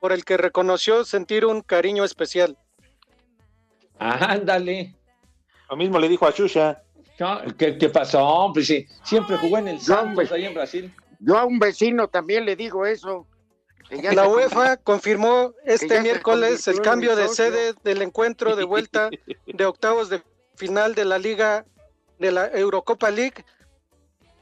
[0.00, 2.56] por el que reconoció sentir un cariño especial.
[3.98, 4.94] Ándale.
[5.70, 6.83] Lo mismo le dijo a Xuxa.
[7.58, 8.50] ¿Qué, qué pasó?
[8.52, 10.92] Pues sí, siempre jugó en el Santos, ahí en Brasil.
[11.20, 13.26] yo a un vecino también le digo eso.
[13.90, 19.10] La UEFA confirmó este miércoles el cambio de sede del encuentro de vuelta
[19.46, 20.22] de octavos de
[20.56, 21.64] final de la Liga
[22.18, 23.44] de la Eurocopa League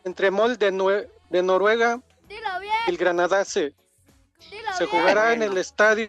[0.04, 3.74] entre Mol de, Nue- de Noruega y el Granadase.
[4.78, 6.08] Se jugará en el estadio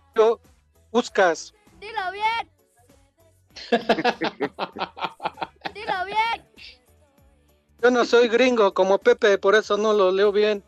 [0.92, 1.54] Puskas.
[1.80, 2.50] Dilo bien.
[5.74, 6.43] Dilo bien.
[7.84, 10.64] Yo no soy gringo como Pepe, por eso no lo leo bien.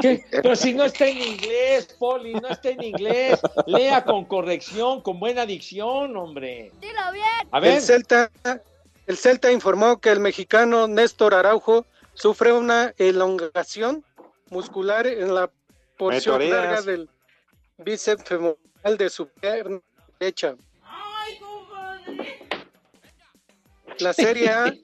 [0.00, 0.24] ¿Qué?
[0.30, 3.40] Pero si no está en inglés, Poli, no está en inglés.
[3.66, 6.70] Lea con corrección, con buena dicción, hombre.
[6.80, 7.48] Dilo bien.
[7.50, 7.74] A ver.
[7.74, 8.30] El Celta,
[9.08, 14.04] el Celta informó que el mexicano Néstor Araujo sufre una elongación
[14.50, 15.50] muscular en la
[15.98, 17.08] porción larga del
[17.78, 19.80] bíceps femoral de su pierna
[20.20, 20.54] derecha.
[23.98, 24.74] La Serie A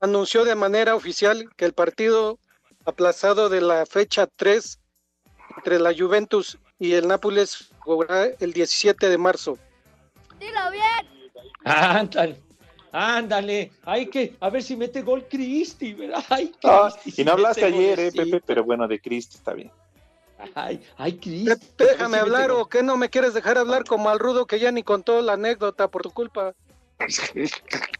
[0.00, 2.38] anunció de manera oficial que el partido
[2.84, 4.78] aplazado de la fecha 3
[5.58, 9.58] entre la Juventus y el Nápoles jugará el 17 de marzo.
[10.38, 11.30] Dilo bien.
[11.64, 12.40] Ándale.
[12.92, 16.24] Ándale, hay que, a ver si mete gol Cristi, ¿verdad?
[16.28, 18.10] Ay, Ah, Cristi, y no hablaste ayer, eh.
[18.10, 19.70] Pepe, pero bueno, de Cristo está bien.
[20.56, 21.66] Ay, ay, Cristi.
[21.78, 24.72] Déjame si hablar o que no me quieres dejar hablar como al rudo que ya
[24.72, 26.54] ni contó la anécdota por tu culpa.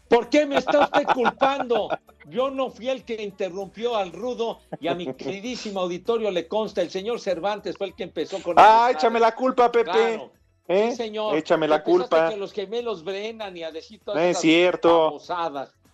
[0.07, 1.89] ¿Por qué me está usted culpando?
[2.29, 6.81] Yo no fui el que interrumpió al rudo y a mi queridísimo auditorio le consta,
[6.81, 9.91] el señor Cervantes fue el que empezó con Ah, el- échame la culpa, Pepe.
[9.91, 10.31] Claro.
[10.67, 10.91] ¿Eh?
[10.91, 11.35] Sí, señor.
[11.35, 12.29] Échame la culpa.
[12.29, 15.17] que los gemelos Brennan y a decir todas No es cierto.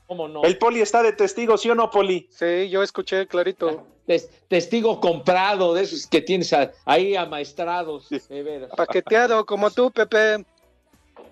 [0.05, 0.43] ¿Cómo no?
[0.43, 2.29] El Poli está de testigo, ¿sí o no, Poli?
[2.31, 3.85] Sí, yo escuché clarito.
[4.05, 8.69] Tes- testigo comprado de esos que tienes a- ahí amaestrados, de veras.
[8.75, 10.45] Paqueteado como tú, Pepe.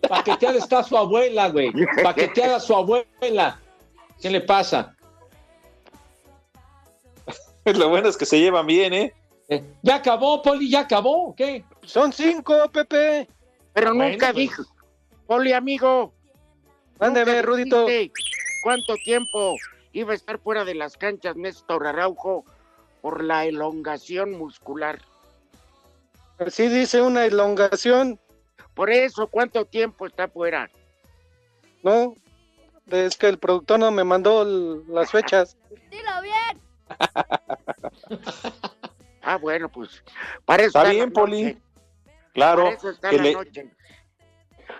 [0.10, 1.72] Paqueteada está su abuela, güey.
[2.04, 3.60] Paqueteada su abuela.
[4.22, 4.96] ¿Qué le pasa?
[7.66, 9.14] Lo bueno es que se llevan bien, ¿eh?
[9.84, 11.36] Ya acabó, Poli, ya acabó.
[11.36, 11.64] ¿Qué?
[11.84, 13.28] Son cinco, Pepe.
[13.74, 14.36] Pero Bueno, nunca pues.
[14.36, 14.64] dijo,
[15.28, 16.14] Poli amigo.
[17.00, 17.86] Mándeme, Rudito.
[18.64, 19.56] ¿Cuánto tiempo
[19.94, 22.44] iba a estar fuera de las canchas Néstor Araujo
[23.02, 25.00] por la elongación muscular?
[26.48, 28.20] Sí dice una elongación.
[28.76, 30.70] Por eso, ¿cuánto tiempo está fuera?
[31.82, 32.16] No,
[32.92, 35.58] es que el productor no me mandó el- las fechas.
[35.90, 36.62] Dilo bien.
[39.28, 40.04] Ah, bueno, pues
[40.46, 41.14] para eso Está la bien, noche.
[41.16, 41.58] Poli.
[42.36, 43.72] Claro, Para eso está que la le, noche.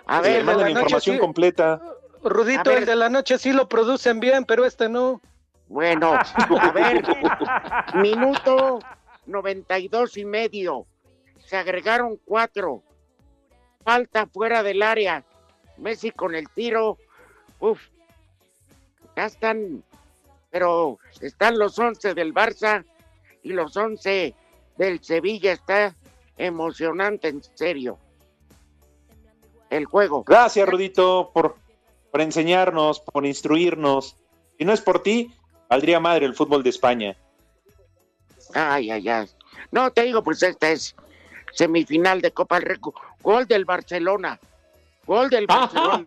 [0.06, 1.20] A que le ver, manden la información sí.
[1.20, 1.82] completa.
[2.22, 5.20] Rudito, el de la noche sí lo producen bien, pero este no.
[5.66, 7.02] Bueno, a ver,
[7.94, 8.78] minuto
[9.26, 10.86] 92 y medio.
[11.44, 12.84] Se agregaron cuatro.
[13.86, 15.24] Falta fuera del área.
[15.76, 16.98] Messi con el tiro.
[17.60, 17.80] Uf.
[19.16, 19.84] Ya están,
[20.50, 22.84] pero están los 11 del Barça
[23.44, 24.34] y los 11
[24.76, 25.52] del Sevilla.
[25.52, 25.94] Está
[26.36, 27.96] emocionante, en serio.
[29.70, 30.24] El juego.
[30.24, 31.54] Gracias, Rudito, por,
[32.10, 34.16] por enseñarnos, por instruirnos.
[34.58, 35.32] Si no es por ti,
[35.70, 37.16] valdría madre el fútbol de España.
[38.52, 39.30] Ay, ay, ay.
[39.70, 40.96] No, te digo, pues esta es
[41.56, 42.78] semifinal de Copa del Rey.
[43.22, 44.38] Gol del Barcelona.
[45.06, 46.06] Gol del Barcelona.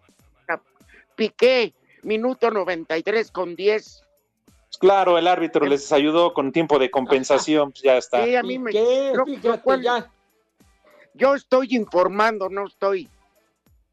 [1.16, 1.74] Piqué,
[2.04, 4.04] minuto 93 con 10.
[4.80, 8.24] Claro, el árbitro les ayudó con tiempo de compensación, pues ya está.
[8.24, 8.72] Sí, a mí me.
[8.72, 9.12] ¿Qué?
[9.14, 10.10] yo- Fíjate yo cual- ya.
[11.14, 13.10] yo estoy informando, no estoy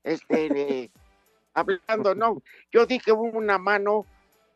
[0.05, 0.91] este, de-
[1.55, 2.43] hablando, no.
[2.71, 4.07] Yo dije hubo una mano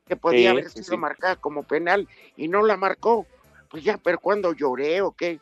[0.07, 0.97] que podía Sí, haber sido sí.
[0.97, 3.27] marcada como penal y no la marcó.
[3.69, 5.41] Pues ya, pero cuando lloré o qué.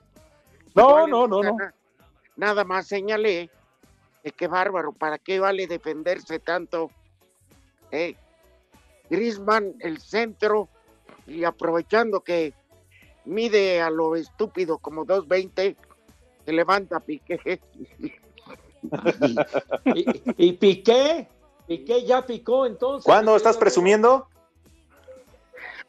[0.78, 1.56] No, no, no, no.
[2.36, 3.50] Nada más señalé
[4.22, 6.90] de qué bárbaro, ¿para qué vale defenderse tanto?
[7.90, 8.14] Eh,
[9.10, 10.68] Grisman, el centro,
[11.26, 12.52] y aprovechando que
[13.24, 15.76] mide a lo estúpido como 2.20,
[16.44, 17.60] se levanta Piqué.
[19.94, 20.06] ¿Y,
[20.36, 21.28] y Piqué?
[21.66, 23.04] ¿Piqué ya picó entonces?
[23.04, 24.28] ¿Cuándo estás presumiendo?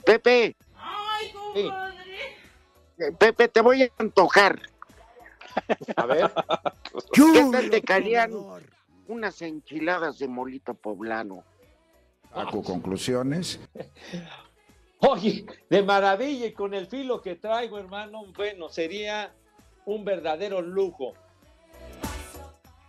[0.05, 0.55] Pepe,
[1.53, 1.69] Sí.
[2.99, 4.61] eh, Pepe, te voy a antojar.
[5.95, 6.31] A ver.
[7.13, 8.31] ¿Qué tal te caerían
[9.07, 11.43] unas enchiladas de molito poblano?
[12.33, 13.59] Saco conclusiones.
[14.99, 19.33] Oye, de maravilla y con el filo que traigo, hermano, bueno, sería
[19.85, 21.13] un verdadero lujo.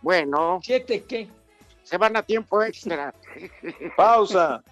[0.01, 1.29] Bueno, ¿Siete qué?
[1.83, 3.13] se van a tiempo extra.
[3.97, 4.63] Pausa.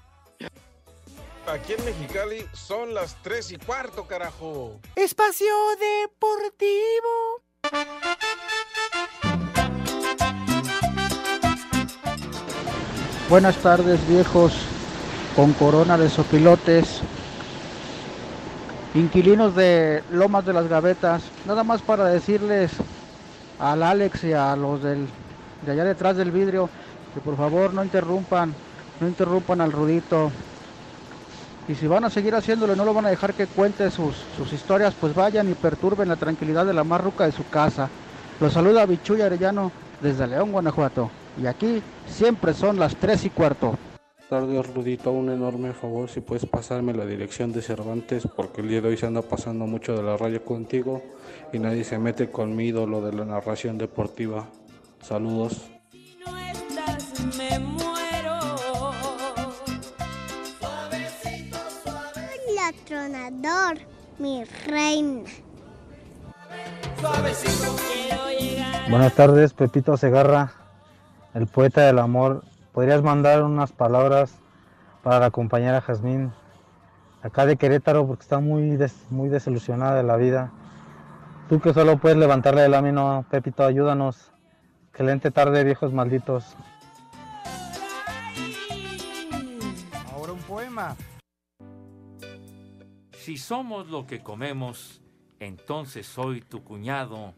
[1.47, 4.79] Aquí en Mexicali son las tres y cuarto, carajo.
[4.95, 5.47] Espacio
[5.79, 7.41] Deportivo.
[13.29, 14.53] Buenas tardes viejos
[15.35, 17.01] con corona de sopilotes,
[18.95, 22.71] inquilinos de Lomas de las Gavetas, nada más para decirles
[23.59, 25.07] al Alex y a los del,
[25.63, 26.71] de allá detrás del vidrio
[27.13, 28.51] que por favor no interrumpan,
[28.99, 30.31] no interrumpan al Rudito.
[31.69, 34.15] Y si van a seguir haciéndolo y no lo van a dejar que cuente sus,
[34.35, 37.87] sus historias, pues vayan y perturben la tranquilidad de la marruca de su casa.
[38.39, 41.11] Los saluda Bichuy Arellano desde León, Guanajuato.
[41.39, 43.77] Y aquí siempre son las 3 y cuarto.
[44.29, 48.81] Tardes, Rudito, un enorme favor si puedes pasarme la dirección de Cervantes porque el día
[48.81, 51.03] de hoy se anda pasando mucho de la radio contigo
[51.53, 54.47] y nadie se mete con mi ídolo de la narración deportiva.
[55.01, 55.69] Saludos.
[62.89, 63.77] La tronador,
[64.17, 65.29] mi reina.
[68.89, 70.53] Buenas tardes, Pepito Segarra,
[71.35, 72.43] el poeta del amor.
[72.73, 74.33] ¿Podrías mandar unas palabras
[75.03, 76.31] para la compañera Jazmín,
[77.21, 80.51] acá de Querétaro, porque está muy, des- muy desilusionada de la vida?
[81.47, 84.31] Tú que solo puedes levantarle el lámina, Pepito, ayúdanos.
[84.89, 86.55] Excelente tarde, viejos malditos.
[90.11, 90.95] Ahora un poema.
[93.29, 95.01] Si somos lo que comemos,
[95.39, 97.35] entonces soy tu cuñado,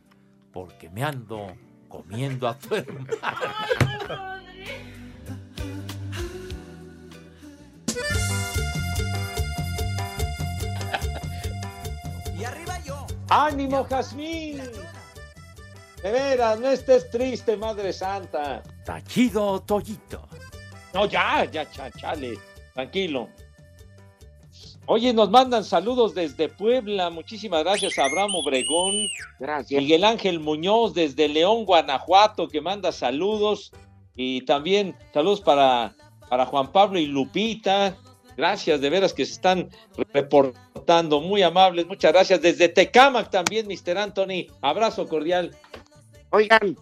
[0.53, 1.53] porque me ando
[1.89, 3.07] comiendo a tu hermano.
[12.39, 13.05] Y arriba yo.
[13.29, 14.57] ¡Ánimo, Jazmín!
[16.01, 18.63] De veras, no estés triste, Madre Santa.
[18.85, 20.27] Tachido Toyito.
[20.93, 22.39] No, ya, ya, cha- chale,
[22.73, 23.29] tranquilo.
[24.93, 27.09] Oye, nos mandan saludos desde Puebla.
[27.09, 29.07] Muchísimas gracias a Abraham Obregón.
[29.39, 29.81] Gracias.
[29.81, 33.71] Miguel Ángel Muñoz desde León, Guanajuato, que manda saludos.
[34.17, 35.95] Y también saludos para,
[36.27, 37.95] para Juan Pablo y Lupita.
[38.35, 39.69] Gracias, de veras que se están
[40.13, 41.21] reportando.
[41.21, 42.41] Muy amables, muchas gracias.
[42.41, 43.97] Desde Tecámac también, Mr.
[43.97, 44.47] Anthony.
[44.61, 45.55] Abrazo cordial.
[46.31, 46.75] Oigan,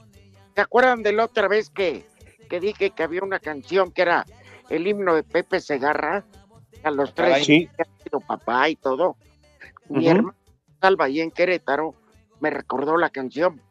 [0.55, 2.07] ¿se acuerdan de la otra vez que,
[2.49, 4.25] que dije que había una canción que era
[4.71, 6.25] el himno de Pepe Segarra?
[6.83, 7.45] A los tres.
[7.45, 7.69] Sí.
[7.75, 9.17] que ha sido papá y todo.
[9.89, 10.35] Mi hermano
[10.79, 11.95] Salva ahí en Querétaro
[12.39, 13.61] me recordó la canción.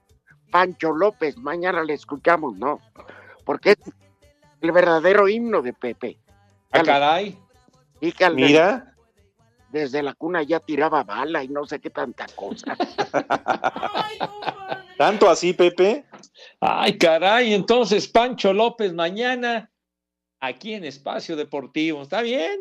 [0.51, 2.81] Pancho López, mañana la escuchamos, ¿no?
[3.45, 3.79] Porque es
[4.61, 6.19] el verdadero himno de Pepe.
[6.73, 7.39] Ah, caray.
[8.01, 8.95] Y Mira.
[9.71, 12.77] desde la cuna ya tiraba bala y no sé qué tanta cosa.
[14.99, 16.05] ¿Tanto así, Pepe?
[16.61, 19.71] Ay, caray, entonces Pancho López mañana
[20.41, 22.03] aquí en Espacio Deportivo.
[22.03, 22.61] ¿Está bien?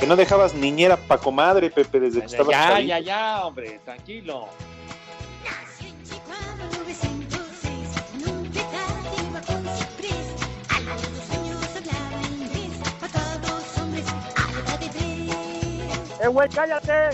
[0.00, 2.88] Que no dejabas niñera pa' comadre, Pepe, desde que estabas Ya, chavito.
[2.88, 4.48] ya, ya, hombre, tranquilo.
[16.22, 17.10] ¡Eh, güey, cállate!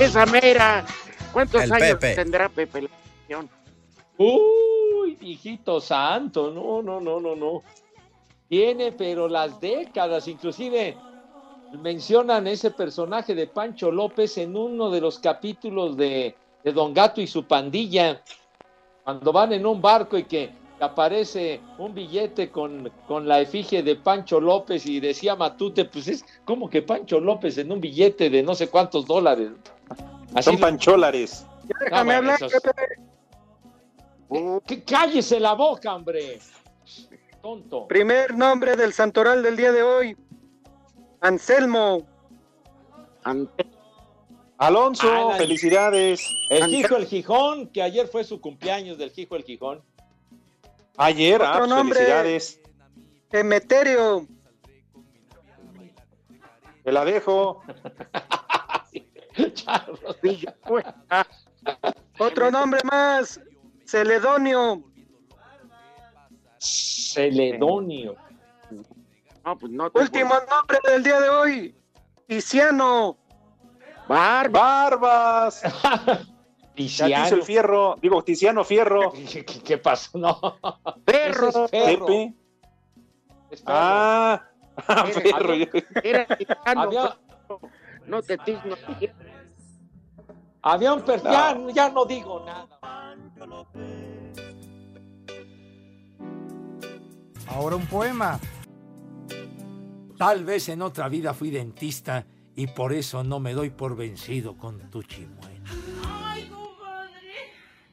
[0.00, 0.84] Esa mera.
[1.32, 2.14] ¿Cuántos El años Pepe.
[2.14, 3.50] tendrá Pepe la canción?
[4.18, 7.62] Uy, viejito santo, no, no, no, no, no.
[8.48, 10.96] Tiene, pero las décadas, inclusive
[11.80, 17.22] mencionan ese personaje de Pancho López en uno de los capítulos de, de Don Gato
[17.22, 18.22] y su pandilla,
[19.04, 23.96] cuando van en un barco y que aparece un billete con, con la efigie de
[23.96, 28.42] Pancho López y decía Matute, pues es como que Pancho López en un billete de
[28.42, 29.50] no sé cuántos dólares.
[30.40, 31.44] Son pancholares.
[31.64, 32.82] Déjame Ah, bueno, hablar, esos- Pepe.
[34.66, 36.38] Que cállese la boca, hombre.
[37.42, 37.86] Tonto.
[37.88, 40.16] Primer nombre del santoral del día de hoy.
[41.20, 42.06] Anselmo.
[44.58, 46.24] Alonso, Ah, la- felicidades.
[46.48, 49.82] El Hijo el Gijón, que ayer fue su cumpleaños del Hijo el Gijón.
[50.96, 51.94] Ayer, ah, Otro pues, nombre.
[51.98, 52.60] felicidades.
[53.32, 54.26] Emeterio.
[56.84, 57.62] Te la dejo.
[62.18, 63.40] Otro nombre más.
[63.86, 64.82] Celedonio.
[66.58, 68.16] Celedonio.
[69.44, 71.74] No, pues no te Último nombre del día de hoy.
[72.26, 73.18] Tiziano.
[74.08, 75.62] Barbas.
[76.74, 77.36] Tiziano.
[77.36, 77.96] El fierro.
[78.00, 79.12] Digo, Tiziano Fierro.
[79.12, 80.16] ¿Qué, qué- qué pasó?
[80.18, 80.40] No.
[81.04, 81.48] Perro.
[81.48, 82.06] Ese es perro.
[82.06, 82.34] Pepe.
[83.50, 83.76] Es perro.
[83.76, 84.48] Ah,
[84.86, 85.54] ah, perro.
[86.02, 86.26] Era
[86.64, 87.18] Había,
[88.06, 88.76] no te tigno.
[90.62, 91.22] había un per...
[91.22, 92.68] Ya, ya no digo nada.
[97.48, 98.38] Ahora un poema.
[100.16, 102.24] Tal vez en otra vida fui dentista
[102.54, 105.64] y por eso no me doy por vencido con tu chimuelo.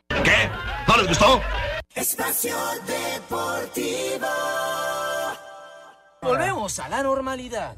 [0.08, 0.50] ¿Qué?
[0.88, 1.42] ¿No les gustó?
[1.94, 2.56] Espacio
[2.86, 4.28] Deportivo.
[6.22, 7.76] Volvemos a la normalidad.